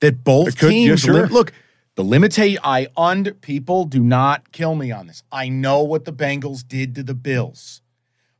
That 0.00 0.22
both 0.22 0.58
could, 0.58 0.72
yeah, 0.74 0.88
teams 0.88 1.00
sure. 1.00 1.14
lim- 1.14 1.30
look, 1.32 1.52
the 1.98 2.04
limitation, 2.04 2.60
I 2.62 2.86
und 2.96 3.40
people 3.40 3.84
do 3.84 4.00
not 4.00 4.52
kill 4.52 4.76
me 4.76 4.92
on 4.92 5.08
this. 5.08 5.24
I 5.32 5.48
know 5.48 5.82
what 5.82 6.04
the 6.04 6.12
Bengals 6.12 6.62
did 6.62 6.94
to 6.94 7.02
the 7.02 7.12
Bills, 7.12 7.82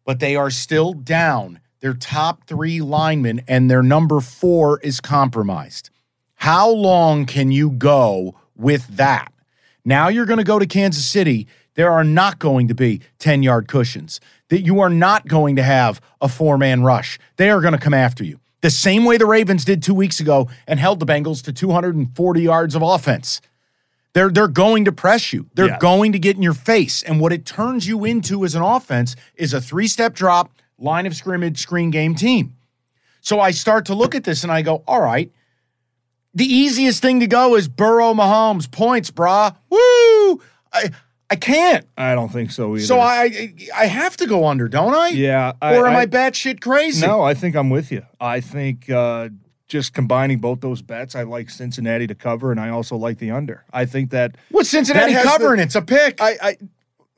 but 0.04 0.20
they 0.20 0.36
are 0.36 0.48
still 0.48 0.92
down 0.92 1.58
their 1.80 1.94
top 1.94 2.46
three 2.46 2.80
linemen, 2.80 3.42
and 3.48 3.68
their 3.68 3.82
number 3.82 4.20
four 4.20 4.78
is 4.78 5.00
compromised. 5.00 5.90
How 6.36 6.70
long 6.70 7.26
can 7.26 7.50
you 7.50 7.72
go 7.72 8.36
with 8.54 8.86
that? 8.96 9.32
Now 9.84 10.06
you're 10.06 10.24
going 10.24 10.38
to 10.38 10.44
go 10.44 10.60
to 10.60 10.66
Kansas 10.66 11.08
City. 11.08 11.48
There 11.74 11.90
are 11.90 12.04
not 12.04 12.38
going 12.38 12.68
to 12.68 12.76
be 12.76 13.00
10 13.18 13.42
yard 13.42 13.66
cushions, 13.66 14.20
that 14.50 14.60
you 14.60 14.78
are 14.78 14.88
not 14.88 15.26
going 15.26 15.56
to 15.56 15.64
have 15.64 16.00
a 16.20 16.28
four 16.28 16.58
man 16.58 16.84
rush. 16.84 17.18
They 17.38 17.50
are 17.50 17.60
going 17.60 17.74
to 17.74 17.80
come 17.80 17.92
after 17.92 18.22
you. 18.22 18.38
The 18.60 18.70
same 18.70 19.04
way 19.04 19.16
the 19.18 19.26
Ravens 19.26 19.64
did 19.64 19.82
two 19.82 19.94
weeks 19.94 20.18
ago 20.20 20.48
and 20.66 20.80
held 20.80 20.98
the 21.00 21.06
Bengals 21.06 21.42
to 21.44 21.52
240 21.52 22.42
yards 22.42 22.74
of 22.74 22.82
offense. 22.82 23.40
They're, 24.14 24.30
they're 24.30 24.48
going 24.48 24.84
to 24.86 24.92
press 24.92 25.32
you. 25.32 25.48
They're 25.54 25.68
Yeah. 25.68 25.78
going 25.78 26.12
to 26.12 26.18
get 26.18 26.36
in 26.36 26.42
your 26.42 26.54
face. 26.54 27.02
And 27.02 27.20
what 27.20 27.32
it 27.32 27.44
turns 27.46 27.86
you 27.86 28.04
into 28.04 28.44
as 28.44 28.54
an 28.56 28.62
offense 28.62 29.14
is 29.36 29.52
a 29.54 29.60
three 29.60 29.86
step 29.86 30.14
drop, 30.14 30.50
line 30.78 31.06
of 31.06 31.14
scrimmage, 31.14 31.58
screen 31.60 31.90
game 31.90 32.14
team. 32.16 32.56
So 33.20 33.38
I 33.40 33.50
start 33.52 33.86
to 33.86 33.94
look 33.94 34.14
at 34.14 34.24
this 34.24 34.42
and 34.42 34.50
I 34.50 34.62
go, 34.62 34.82
all 34.88 35.00
right, 35.00 35.30
the 36.34 36.44
easiest 36.46 37.00
thing 37.02 37.20
to 37.20 37.26
go 37.26 37.54
is 37.56 37.68
Burrow 37.68 38.12
Mahomes 38.14 38.70
points, 38.70 39.10
brah. 39.10 39.54
Woo! 39.70 40.40
I 40.72 40.90
I 41.30 41.36
can't. 41.36 41.86
I 41.96 42.14
don't 42.14 42.30
think 42.30 42.50
so 42.50 42.74
either. 42.76 42.86
So 42.86 43.00
I 43.00 43.52
I 43.76 43.86
have 43.86 44.16
to 44.18 44.26
go 44.26 44.46
under, 44.46 44.68
don't 44.68 44.94
I? 44.94 45.08
yeah, 45.10 45.52
or 45.60 45.86
am 45.86 45.94
I, 45.96 46.00
I 46.00 46.06
batshit 46.06 46.60
crazy? 46.60 47.06
No, 47.06 47.22
I 47.22 47.34
think 47.34 47.54
I'm 47.54 47.68
with 47.70 47.92
you. 47.92 48.02
I 48.18 48.40
think 48.40 48.88
uh, 48.88 49.28
just 49.66 49.92
combining 49.92 50.38
both 50.38 50.60
those 50.62 50.80
bets, 50.80 51.14
I 51.14 51.24
like 51.24 51.50
Cincinnati 51.50 52.06
to 52.06 52.14
cover, 52.14 52.50
and 52.50 52.58
I 52.58 52.70
also 52.70 52.96
like 52.96 53.18
the 53.18 53.30
under. 53.30 53.64
I 53.72 53.84
think 53.84 54.10
that 54.10 54.36
What's 54.50 54.70
Cincinnati 54.70 55.12
That 55.12 55.24
covering? 55.24 55.58
the- 55.58 55.64
it's 55.64 55.74
a 55.74 55.82
pick. 55.82 56.20
I, 56.22 56.36
I 56.42 56.56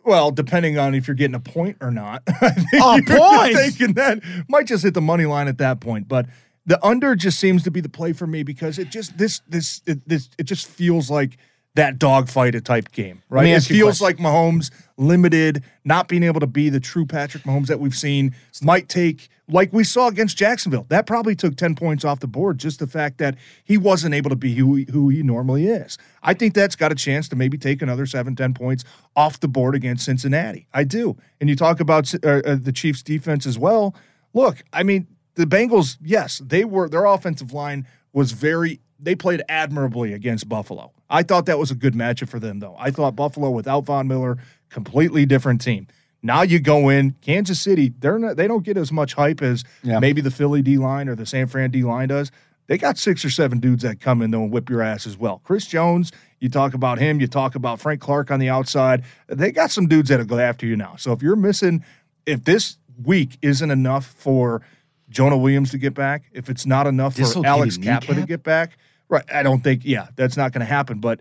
well, 0.05 0.31
depending 0.33 0.77
on 0.79 0.95
if 0.95 1.07
you're 1.07 1.15
getting 1.15 1.35
a 1.37 1.41
point 1.41 1.77
or 1.81 1.91
not. 1.93 2.23
I 2.41 2.51
think 2.51 3.09
A 3.09 3.17
point? 3.17 3.55
Thinking 3.57 3.93
that 3.95 4.21
might 4.49 4.67
just 4.67 4.83
hit 4.83 4.95
the 4.95 5.01
money 5.01 5.27
line 5.27 5.47
at 5.47 5.59
that 5.59 5.79
point, 5.81 6.09
but 6.09 6.27
the 6.67 6.85
under 6.85 7.15
just 7.15 7.39
seems 7.39 7.63
to 7.65 7.71
be 7.71 7.81
the 7.81 7.89
play 7.89 8.13
for 8.13 8.27
me 8.27 8.43
because 8.43 8.79
it 8.79 8.91
just 8.91 9.17
this 9.19 9.41
this 9.49 9.83
it, 9.87 10.07
this 10.09 10.31
it 10.39 10.45
just 10.45 10.67
feels 10.67 11.11
like 11.11 11.37
that 11.75 11.99
dogfight 11.99 12.63
type 12.65 12.91
game, 12.91 13.23
right? 13.29 13.47
It 13.47 13.53
ask 13.53 13.71
you 13.71 13.77
a 13.77 13.79
feels 13.79 14.01
like 14.01 14.17
Mahomes 14.17 14.71
limited, 14.97 15.63
not 15.85 16.09
being 16.09 16.23
able 16.23 16.41
to 16.41 16.47
be 16.47 16.69
the 16.69 16.81
true 16.81 17.07
Patrick 17.07 17.45
Mahomes 17.45 17.69
that 17.69 17.79
we've 17.79 17.95
seen. 17.95 18.35
Might 18.63 18.89
take 18.89 19.29
like 19.49 19.73
we 19.73 19.85
saw 19.85 20.09
against 20.09 20.37
Jacksonville. 20.37 20.87
That 20.89 21.07
probably 21.07 21.35
took 21.35 21.57
ten 21.57 21.75
points 21.75 22.05
off 22.05 22.21
the 22.21 22.27
board. 22.27 22.59
Just 22.59 22.81
the 22.81 22.87
fact 22.87 23.19
that 23.19 23.37
he 23.65 23.79
wasn't 23.79 24.15
able 24.15 24.31
to 24.31 24.37
be 24.37 24.55
who 24.55 24.77
he, 24.77 24.87
who 24.91 25.09
he 25.09 25.23
normally 25.23 25.67
is. 25.67 25.97
I 26.23 26.35
think 26.35 26.55
that's 26.55 26.77
got 26.77 26.93
a 26.93 26.97
chance 26.97 27.29
to 27.29 27.37
maybe 27.37 27.57
take 27.57 27.83
another 27.83 28.07
seven, 28.07 28.35
ten 28.35 28.53
points 28.53 28.85
off 29.15 29.39
the 29.39 29.49
board 29.49 29.75
against 29.75 30.05
Cincinnati. 30.05 30.67
I 30.73 30.85
do. 30.85 31.17
And 31.41 31.49
you 31.49 31.57
talk 31.57 31.81
about 31.81 32.13
uh, 32.25 32.29
uh, 32.45 32.57
the 32.61 32.73
Chiefs' 32.73 33.03
defense 33.03 33.47
as 33.47 33.59
well. 33.59 33.95
Look, 34.35 34.63
I 34.73 34.83
mean, 34.83 35.07
the 35.35 35.47
Bengals. 35.47 35.99
Yes, 36.03 36.39
they 36.45 36.65
were. 36.65 36.89
Their 36.89 37.05
offensive 37.05 37.53
line 37.53 37.87
was 38.13 38.33
very. 38.33 38.81
They 39.03 39.15
played 39.15 39.43
admirably 39.49 40.13
against 40.13 40.49
Buffalo. 40.49 40.93
I 41.09 41.23
thought 41.23 41.47
that 41.47 41.59
was 41.59 41.71
a 41.71 41.75
good 41.75 41.95
matchup 41.95 42.29
for 42.29 42.39
them, 42.39 42.59
though. 42.61 42.77
I 42.79 42.91
thought 42.91 43.17
Buffalo 43.17 43.51
without 43.51 43.87
Von 43.87 44.07
Miller, 44.09 44.39
completely 44.69 45.25
different 45.27 45.61
team. 45.61 45.87
Now 46.23 46.43
you 46.43 46.61
go 46.61 46.91
in 46.91 47.13
Kansas 47.23 47.61
City. 47.61 47.95
They're 47.99 48.19
not. 48.19 48.37
They 48.37 48.47
don't 48.47 48.63
get 48.65 48.77
as 48.77 48.93
much 48.93 49.15
hype 49.15 49.41
as 49.43 49.65
Yeah. 49.83 50.01
maybe 50.01 50.21
the 50.21 50.31
Philly 50.31 50.61
D 50.61 50.77
line 50.77 51.09
or 51.09 51.15
the 51.15 51.25
San 51.25 51.47
Fran 51.47 51.71
D 51.71 51.83
line 51.83 52.09
does. 52.09 52.31
They 52.67 52.77
got 52.79 52.99
six 52.99 53.25
or 53.25 53.31
seven 53.31 53.59
dudes 53.59 53.83
that 53.83 54.01
come 54.01 54.21
in 54.23 54.31
though 54.31 54.43
and 54.43 54.53
whip 54.53 54.69
your 54.69 54.83
ass 54.83 55.07
as 55.07 55.17
well. 55.17 55.41
Chris 55.45 55.67
Jones, 55.67 56.13
you 56.39 56.49
talk 56.51 56.75
about 56.75 56.99
him. 56.99 57.21
You 57.21 57.27
talk 57.27 57.55
about 57.55 57.81
Frank 57.81 58.01
Clark 58.01 58.31
on 58.31 58.39
the 58.39 58.49
outside. 58.51 59.03
They 59.29 59.51
got 59.51 59.71
some 59.71 59.89
dudes 59.89 60.11
that'll 60.11 60.27
go 60.27 60.39
after 60.39 60.67
you 60.67 60.77
now. 60.77 60.95
So 60.97 61.13
if 61.13 61.23
you're 61.23 61.37
missing, 61.37 61.83
if 62.27 62.45
this 62.45 62.77
week 63.03 63.39
isn't 63.41 63.71
enough 63.71 64.05
for 64.07 64.61
Jonah 65.09 65.39
Williams 65.39 65.71
to 65.71 65.79
get 65.79 65.95
back, 65.95 66.25
if 66.33 66.49
it's 66.51 66.67
not 66.67 66.87
enough 66.87 67.17
for 67.17 67.47
Alex 67.47 67.77
Cappa 67.79 68.15
to 68.15 68.27
get 68.27 68.43
back, 68.45 68.77
right? 69.11 69.25
I 69.33 69.43
don't 69.43 69.63
think. 69.63 69.83
Yeah, 69.85 70.09
that's 70.17 70.37
not 70.37 70.53
going 70.53 70.61
to 70.61 70.73
happen. 70.73 71.01
But 71.01 71.21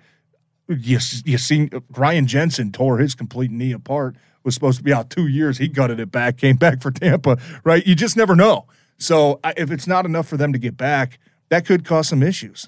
you 0.67 0.99
you 1.25 1.37
see, 1.37 1.69
Ryan 1.89 2.27
Jensen 2.27 2.71
tore 2.71 2.99
his 2.99 3.15
complete 3.15 3.51
knee 3.51 3.73
apart. 3.73 4.15
Was 4.43 4.53
supposed 4.53 4.77
to 4.77 4.83
be 4.83 4.93
out 4.93 5.09
two 5.09 5.27
years. 5.27 5.57
He 5.57 5.67
gutted 5.67 5.99
it 5.99 6.11
back. 6.11 6.37
Came 6.37 6.55
back 6.55 6.81
for 6.81 6.91
Tampa. 6.91 7.37
Right? 7.65 7.85
You 7.85 7.93
just 7.93 8.15
never 8.15 8.35
know. 8.37 8.67
So 8.97 9.39
if 9.43 9.69
it's 9.69 9.85
not 9.85 10.05
enough 10.05 10.27
for 10.27 10.37
them 10.37 10.53
to 10.53 10.59
get 10.59 10.77
back, 10.77 11.19
that 11.49 11.65
could 11.65 11.83
cause 11.83 12.07
some 12.07 12.23
issues. 12.23 12.67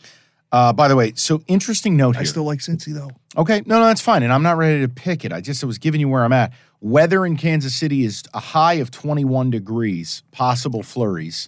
Uh, 0.52 0.74
by 0.74 0.90
the 0.90 0.98
way, 0.98 1.14
so 1.16 1.42
interesting 1.48 1.96
note 1.96 2.18
I 2.18 2.24
still 2.24 2.44
like 2.44 2.60
Cincy 2.60 2.94
though. 2.94 3.12
Okay, 3.38 3.62
no, 3.66 3.80
no, 3.80 3.86
that's 3.86 4.02
fine, 4.02 4.22
and 4.22 4.34
I'm 4.34 4.44
not 4.44 4.58
ready 4.58 4.82
to 4.82 4.90
pick 4.90 5.24
it. 5.24 5.32
I 5.32 5.40
just 5.40 5.64
was 5.64 5.78
giving 5.78 6.02
you 6.02 6.10
where 6.10 6.26
I'm 6.26 6.34
at. 6.34 6.52
Weather 6.82 7.26
in 7.26 7.38
Kansas 7.38 7.74
City 7.74 8.04
is 8.04 8.24
a 8.34 8.40
high 8.40 8.74
of 8.74 8.92
21 8.92 9.50
degrees, 9.50 10.24
possible 10.32 10.84
flurries. 10.84 11.48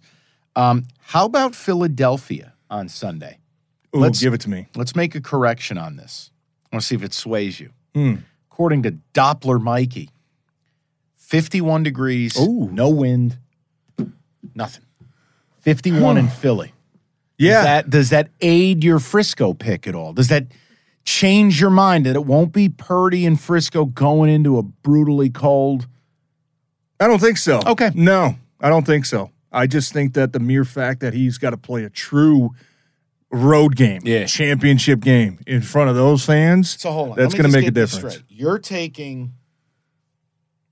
Um, 0.55 0.85
how 0.99 1.25
about 1.25 1.53
Philadelphia 1.53 2.53
on 2.69 2.87
Sunday? 2.87 3.39
Ooh, 3.95 3.99
Let's- 3.99 4.19
give 4.21 4.33
it 4.33 4.41
to 4.41 4.49
me. 4.49 4.67
Let's 4.75 4.95
make 4.95 5.15
a 5.15 5.21
correction 5.21 5.77
on 5.77 5.95
this. 5.97 6.31
I 6.71 6.75
want 6.75 6.81
to 6.81 6.87
see 6.87 6.95
if 6.95 7.03
it 7.03 7.13
sways 7.13 7.59
you. 7.59 7.69
Hmm. 7.93 8.15
According 8.51 8.83
to 8.83 8.97
Doppler 9.13 9.61
Mikey, 9.61 10.09
51 11.17 11.83
degrees, 11.83 12.37
Ooh. 12.39 12.69
no 12.71 12.89
wind, 12.89 13.37
nothing. 14.55 14.83
51 15.61 16.17
in 16.17 16.27
Philly. 16.27 16.73
Yeah, 17.37 17.53
Does 17.55 17.63
that, 17.65 17.89
does 17.89 18.09
that 18.11 18.29
aid 18.41 18.83
your 18.83 18.99
Frisco 18.99 19.53
pick 19.53 19.87
at 19.87 19.95
all? 19.95 20.13
Does 20.13 20.27
that 20.27 20.47
change 21.05 21.59
your 21.59 21.69
mind 21.71 22.05
that 22.05 22.15
it 22.15 22.25
won't 22.25 22.53
be 22.53 22.69
Purdy 22.69 23.25
and 23.25 23.39
Frisco 23.39 23.85
going 23.85 24.29
into 24.29 24.57
a 24.57 24.63
brutally 24.63 25.29
cold? 25.29 25.87
I 26.99 27.07
don't 27.07 27.19
think 27.19 27.37
so. 27.37 27.59
Okay. 27.65 27.91
No, 27.95 28.35
I 28.61 28.69
don't 28.69 28.85
think 28.85 29.05
so. 29.05 29.31
I 29.51 29.67
just 29.67 29.93
think 29.93 30.13
that 30.13 30.31
the 30.33 30.39
mere 30.39 30.63
fact 30.65 30.99
that 31.01 31.13
he's 31.13 31.37
got 31.37 31.49
to 31.51 31.57
play 31.57 31.83
a 31.83 31.89
true 31.89 32.51
road 33.33 33.75
game, 33.75 34.01
Yeah. 34.05 34.25
championship 34.25 34.99
game 35.01 35.39
in 35.47 35.61
front 35.61 35.89
of 35.89 35.95
those 35.95 36.23
fans, 36.25 36.79
So 36.79 36.91
hold 36.91 37.09
on. 37.11 37.15
that's 37.17 37.33
going 37.33 37.43
going 37.43 37.51
to 37.51 37.57
to 37.57 37.61
make 37.61 37.67
a 37.67 37.71
difference. 37.71 38.23
You're 38.29 38.59
taking 38.59 39.33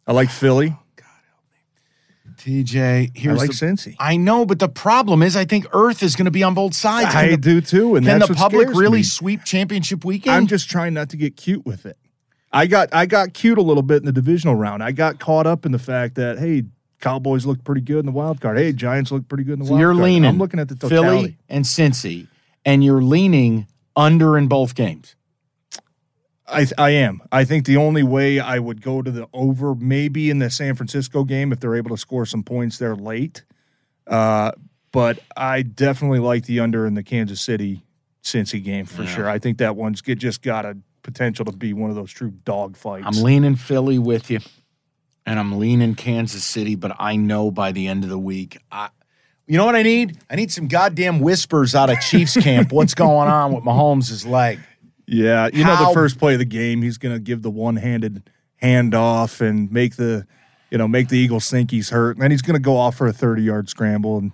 I 0.07 0.13
like 0.13 0.29
Philly. 0.29 0.75
Oh, 0.77 1.01
TJ. 2.37 2.77
I 2.81 3.11
Here's 3.13 3.37
like 3.37 3.49
the, 3.49 3.53
Cincy. 3.55 3.95
I 3.99 4.17
know, 4.17 4.45
but 4.45 4.59
the 4.59 4.69
problem 4.69 5.21
is, 5.21 5.35
I 5.35 5.45
think 5.45 5.67
Earth 5.73 6.01
is 6.03 6.15
going 6.15 6.25
to 6.25 6.31
be 6.31 6.43
on 6.43 6.53
both 6.53 6.73
sides. 6.73 7.13
I 7.13 7.29
the, 7.31 7.37
do 7.37 7.61
too, 7.61 7.95
and 7.95 8.05
can 8.05 8.19
that's 8.19 8.27
the 8.29 8.33
what 8.33 8.39
public 8.51 8.69
really 8.69 8.99
me. 8.99 9.03
sweep 9.03 9.43
championship 9.43 10.03
weekend? 10.05 10.35
I'm 10.35 10.47
just 10.47 10.69
trying 10.69 10.93
not 10.93 11.09
to 11.09 11.17
get 11.17 11.35
cute 11.37 11.65
with 11.65 11.85
it. 11.85 11.97
I 12.51 12.67
got 12.67 12.93
I 12.93 13.05
got 13.05 13.33
cute 13.33 13.57
a 13.57 13.61
little 13.61 13.83
bit 13.83 13.97
in 13.97 14.05
the 14.05 14.11
divisional 14.11 14.55
round. 14.55 14.83
I 14.83 14.91
got 14.91 15.19
caught 15.19 15.47
up 15.47 15.65
in 15.65 15.71
the 15.71 15.79
fact 15.79 16.15
that 16.15 16.37
hey, 16.39 16.63
Cowboys 16.99 17.45
look 17.45 17.63
pretty 17.63 17.81
good 17.81 17.99
in 17.99 18.05
the 18.07 18.11
wild 18.11 18.41
card. 18.41 18.57
Hey, 18.57 18.73
Giants 18.73 19.11
look 19.11 19.27
pretty 19.29 19.43
good 19.43 19.53
in 19.53 19.59
the 19.59 19.65
so 19.65 19.71
wild 19.71 19.79
you're 19.81 19.93
card. 19.93 20.03
leaning. 20.03 20.25
I'm 20.29 20.37
looking 20.37 20.59
at 20.59 20.67
the 20.67 20.75
totality. 20.75 21.07
Philly 21.21 21.37
and 21.47 21.63
Cincy, 21.63 22.27
and 22.65 22.83
you're 22.83 23.01
leaning 23.01 23.67
under 23.95 24.37
in 24.37 24.47
both 24.47 24.75
games. 24.75 25.15
I 26.47 26.67
I 26.77 26.89
am. 26.91 27.21
I 27.31 27.45
think 27.45 27.65
the 27.65 27.77
only 27.77 28.03
way 28.03 28.39
I 28.39 28.59
would 28.59 28.81
go 28.81 29.01
to 29.01 29.09
the 29.11 29.27
over 29.33 29.73
maybe 29.75 30.29
in 30.29 30.39
the 30.39 30.49
San 30.49 30.75
Francisco 30.75 31.23
game 31.23 31.51
if 31.51 31.59
they're 31.59 31.75
able 31.75 31.91
to 31.91 31.97
score 31.97 32.25
some 32.25 32.43
points 32.43 32.77
there 32.77 32.95
late. 32.95 33.43
Uh, 34.07 34.51
but 34.91 35.19
I 35.37 35.61
definitely 35.61 36.19
like 36.19 36.45
the 36.45 36.59
under 36.59 36.85
in 36.85 36.95
the 36.95 37.03
Kansas 37.03 37.39
City 37.41 37.83
Cincy 38.23 38.63
game 38.63 38.85
for 38.85 39.05
sure. 39.05 39.29
I 39.29 39.39
think 39.39 39.57
that 39.59 39.75
one's 39.75 40.01
get, 40.01 40.19
just 40.19 40.41
got 40.41 40.65
a 40.65 40.77
potential 41.01 41.45
to 41.45 41.51
be 41.51 41.73
one 41.73 41.89
of 41.89 41.95
those 41.95 42.11
true 42.11 42.31
dog 42.31 42.77
fights. 42.77 43.05
I'm 43.07 43.23
leaning 43.23 43.55
Philly 43.55 43.97
with 43.97 44.29
you, 44.29 44.39
and 45.25 45.39
I'm 45.39 45.57
leaning 45.57 45.95
Kansas 45.95 46.43
City, 46.43 46.75
but 46.75 46.95
I 46.99 47.15
know 47.15 47.51
by 47.51 47.71
the 47.71 47.87
end 47.87 48.03
of 48.03 48.09
the 48.09 48.19
week, 48.19 48.57
I, 48.71 48.89
you 49.51 49.57
know 49.57 49.65
what 49.65 49.75
I 49.75 49.83
need? 49.83 50.17
I 50.29 50.35
need 50.37 50.49
some 50.51 50.67
goddamn 50.69 51.19
whispers 51.19 51.75
out 51.75 51.89
of 51.89 51.99
Chiefs 51.99 52.37
camp. 52.37 52.71
What's 52.71 52.93
going 52.95 53.27
on 53.27 53.51
with 53.53 53.65
Mahomes' 53.65 54.25
leg? 54.25 54.59
Yeah, 55.07 55.49
you 55.51 55.65
know 55.65 55.87
the 55.87 55.93
first 55.93 56.17
play 56.17 56.33
of 56.33 56.39
the 56.39 56.45
game, 56.45 56.81
he's 56.81 56.97
going 56.97 57.13
to 57.13 57.19
give 57.19 57.41
the 57.41 57.49
one-handed 57.51 58.29
handoff 58.63 59.41
and 59.41 59.69
make 59.69 59.97
the, 59.97 60.25
you 60.69 60.77
know, 60.77 60.87
make 60.87 61.09
the 61.09 61.17
Eagles 61.17 61.49
think 61.49 61.69
he's 61.71 61.89
hurt, 61.89 62.15
and 62.15 62.21
then 62.23 62.31
he's 62.31 62.41
going 62.41 62.55
to 62.55 62.61
go 62.61 62.77
off 62.77 62.95
for 62.95 63.07
a 63.07 63.11
thirty-yard 63.13 63.67
scramble 63.69 64.17
and 64.19 64.31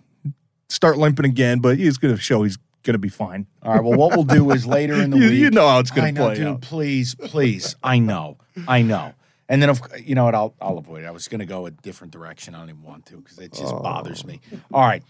start 0.70 0.98
limping 0.98 1.26
again, 1.26 1.60
but 1.60 1.78
he's 1.78 1.98
going 1.98 2.14
to 2.16 2.22
show 2.22 2.44
he's 2.44 2.58
going 2.84 2.94
to 2.94 3.00
be 3.00 3.10
fine. 3.10 3.48
All 3.64 3.74
right. 3.74 3.84
Well, 3.84 3.98
what 3.98 4.12
we'll 4.16 4.24
do 4.24 4.52
is 4.52 4.68
later 4.68 4.94
in 5.02 5.10
the 5.10 5.18
You- 5.20 5.30
week. 5.30 5.40
you 5.40 5.50
know 5.50 5.68
how 5.68 5.80
it's 5.80 5.90
gonna 5.92 6.08
I 6.10 6.12
know, 6.12 6.26
play 6.28 6.36
dude. 6.36 6.48
out. 6.48 6.62
Please, 6.62 7.16
please. 7.16 7.76
I 7.84 7.98
know. 8.00 8.38
I 8.68 8.84
know. 8.84 9.14
And 9.50 9.62
then, 9.62 9.70
of 9.70 9.82
you 10.04 10.14
know 10.16 10.26
what? 10.26 10.36
I'll 10.36 10.54
I'll 10.62 10.78
avoid 10.78 11.04
it. 11.04 11.08
I 11.08 11.12
was 11.12 11.28
going 11.28 11.40
to 11.40 11.46
go 11.46 11.66
a 11.66 11.72
different 11.72 12.12
direction. 12.12 12.54
I 12.56 12.60
don't 12.60 12.70
even 12.70 12.84
want 12.84 13.06
to 13.08 13.18
because 13.18 13.40
it 13.40 13.54
just 13.54 13.72
bothers 13.72 14.26
me. 14.26 14.42
All 14.74 14.82
right. 14.82 15.04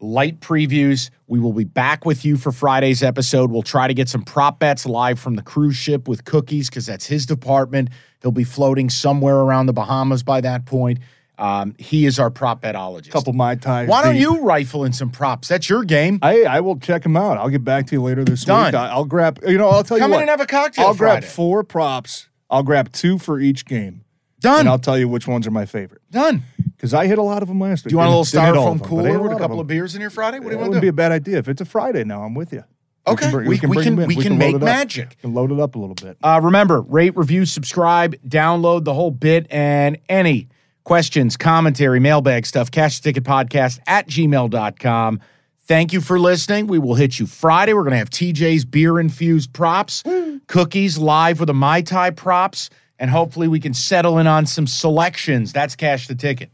light 0.00 0.40
previews. 0.40 1.10
We 1.26 1.38
will 1.40 1.52
be 1.54 1.64
back 1.64 2.04
with 2.04 2.24
you 2.24 2.36
for 2.36 2.52
Friday's 2.52 3.02
episode. 3.02 3.50
We'll 3.50 3.62
try 3.62 3.88
to 3.88 3.94
get 3.94 4.08
some 4.08 4.22
prop 4.22 4.58
bets 4.58 4.84
live 4.86 5.18
from 5.18 5.36
the 5.36 5.42
cruise 5.42 5.76
ship 5.76 6.06
with 6.06 6.24
cookies 6.24 6.68
because 6.68 6.86
that's 6.86 7.06
his 7.06 7.24
department. 7.26 7.88
He'll 8.22 8.30
be 8.30 8.44
floating 8.44 8.90
somewhere 8.90 9.36
around 9.36 9.66
the 9.66 9.72
Bahamas 9.72 10.22
by 10.22 10.40
that 10.42 10.66
point. 10.66 10.98
Um, 11.38 11.74
he 11.78 12.04
is 12.04 12.18
our 12.18 12.30
prop 12.30 12.62
betologist. 12.62 13.10
couple 13.12 13.32
Mai 13.32 13.54
Tais. 13.54 13.86
Why 13.86 14.02
don't 14.02 14.14
deep. 14.14 14.22
you 14.22 14.40
rifle 14.40 14.84
in 14.84 14.92
some 14.92 15.08
props? 15.10 15.46
That's 15.48 15.68
your 15.68 15.84
game. 15.84 16.18
I 16.20 16.42
I 16.42 16.60
will 16.60 16.78
check 16.80 17.04
them 17.04 17.16
out. 17.16 17.38
I'll 17.38 17.48
get 17.48 17.62
back 17.64 17.86
to 17.86 17.94
you 17.94 18.02
later 18.02 18.24
this 18.24 18.44
Done. 18.44 18.66
week. 18.66 18.74
I, 18.74 18.96
will 18.96 19.04
grab. 19.04 19.38
You 19.46 19.56
know, 19.56 19.68
I'll 19.68 19.84
tell 19.84 19.98
Come 19.98 20.10
you 20.10 20.14
Come 20.14 20.14
in 20.14 20.16
what. 20.16 20.20
and 20.22 20.30
have 20.30 20.40
a 20.40 20.46
cocktail 20.46 20.86
I'll 20.88 20.94
grab 20.94 21.22
four 21.24 21.62
props. 21.62 22.28
I'll 22.50 22.62
grab 22.62 22.92
two 22.92 23.18
for 23.18 23.38
each 23.40 23.64
game, 23.66 24.04
Done. 24.40 24.60
and 24.60 24.68
I'll 24.68 24.78
tell 24.78 24.98
you 24.98 25.08
which 25.08 25.26
ones 25.28 25.46
are 25.46 25.50
my 25.50 25.66
favorite 25.66 26.00
Done. 26.10 26.42
because 26.76 26.94
I 26.94 27.06
hit 27.06 27.18
a 27.18 27.22
lot 27.22 27.42
of 27.42 27.48
them 27.48 27.60
last 27.60 27.84
week. 27.84 27.90
Do 27.90 27.94
you 27.94 27.98
want 27.98 28.08
a 28.08 28.10
little 28.10 28.24
Didn't 28.24 28.44
hit 28.46 28.56
all 28.56 28.74
styrofoam 28.74 28.84
cooler 28.84 29.18
with 29.20 29.32
a 29.32 29.36
couple 29.38 29.60
of 29.60 29.66
beers 29.66 29.94
in 29.94 30.00
here 30.00 30.10
Friday? 30.10 30.38
What 30.38 30.44
do 30.46 30.50
you 30.50 30.56
That 30.56 30.60
want 30.60 30.68
wouldn't 30.70 30.80
to 30.82 30.84
be 30.84 30.88
a 30.88 30.92
bad 30.92 31.12
idea. 31.12 31.38
If 31.38 31.48
it's 31.48 31.60
a 31.60 31.64
Friday 31.64 32.04
now, 32.04 32.22
I'm 32.22 32.34
with 32.34 32.52
you. 32.52 32.64
Okay, 33.06 33.30
can 33.30 33.38
we- 33.38 33.48
we 33.48 33.58
can- 33.58 33.70
them 33.96 33.98
in. 34.00 34.08
we 34.08 34.16
can 34.16 34.36
make 34.38 34.60
magic. 34.60 35.08
We 35.10 35.16
can 35.28 35.34
load 35.34 35.50
it 35.50 35.58
up 35.58 35.74
a 35.76 35.78
little 35.78 35.94
bit. 35.94 36.18
Uh, 36.22 36.40
remember, 36.42 36.82
rate, 36.82 37.16
review, 37.16 37.46
subscribe, 37.46 38.14
download 38.28 38.84
the 38.84 38.92
whole 38.92 39.10
bit, 39.10 39.46
and 39.50 39.96
any 40.10 40.48
questions, 40.84 41.36
commentary, 41.36 42.00
mailbag 42.00 42.44
stuff, 42.46 42.70
cash 42.70 42.98
the 43.00 43.04
ticket 43.04 43.24
podcast 43.24 43.78
at 43.86 44.08
gmail.com. 44.08 45.20
Thank 45.66 45.92
you 45.92 46.00
for 46.00 46.18
listening. 46.18 46.66
We 46.66 46.78
will 46.78 46.94
hit 46.94 47.18
you 47.18 47.26
Friday. 47.26 47.74
We're 47.74 47.82
going 47.82 47.90
to 47.92 47.98
have 47.98 48.08
TJ's 48.10 48.64
beer 48.64 48.98
infused 48.98 49.52
props, 49.52 50.02
cookies 50.48 50.98
live 50.98 51.38
with 51.38 51.48
a 51.48 51.54
Mai 51.54 51.82
Tai 51.82 52.10
props, 52.10 52.70
and 52.98 53.10
hopefully 53.10 53.46
we 53.46 53.60
can 53.60 53.74
settle 53.74 54.18
in 54.18 54.26
on 54.26 54.46
some 54.46 54.66
selections. 54.66 55.52
That's 55.52 55.76
cash 55.76 56.08
the 56.08 56.16
ticket. 56.16 56.50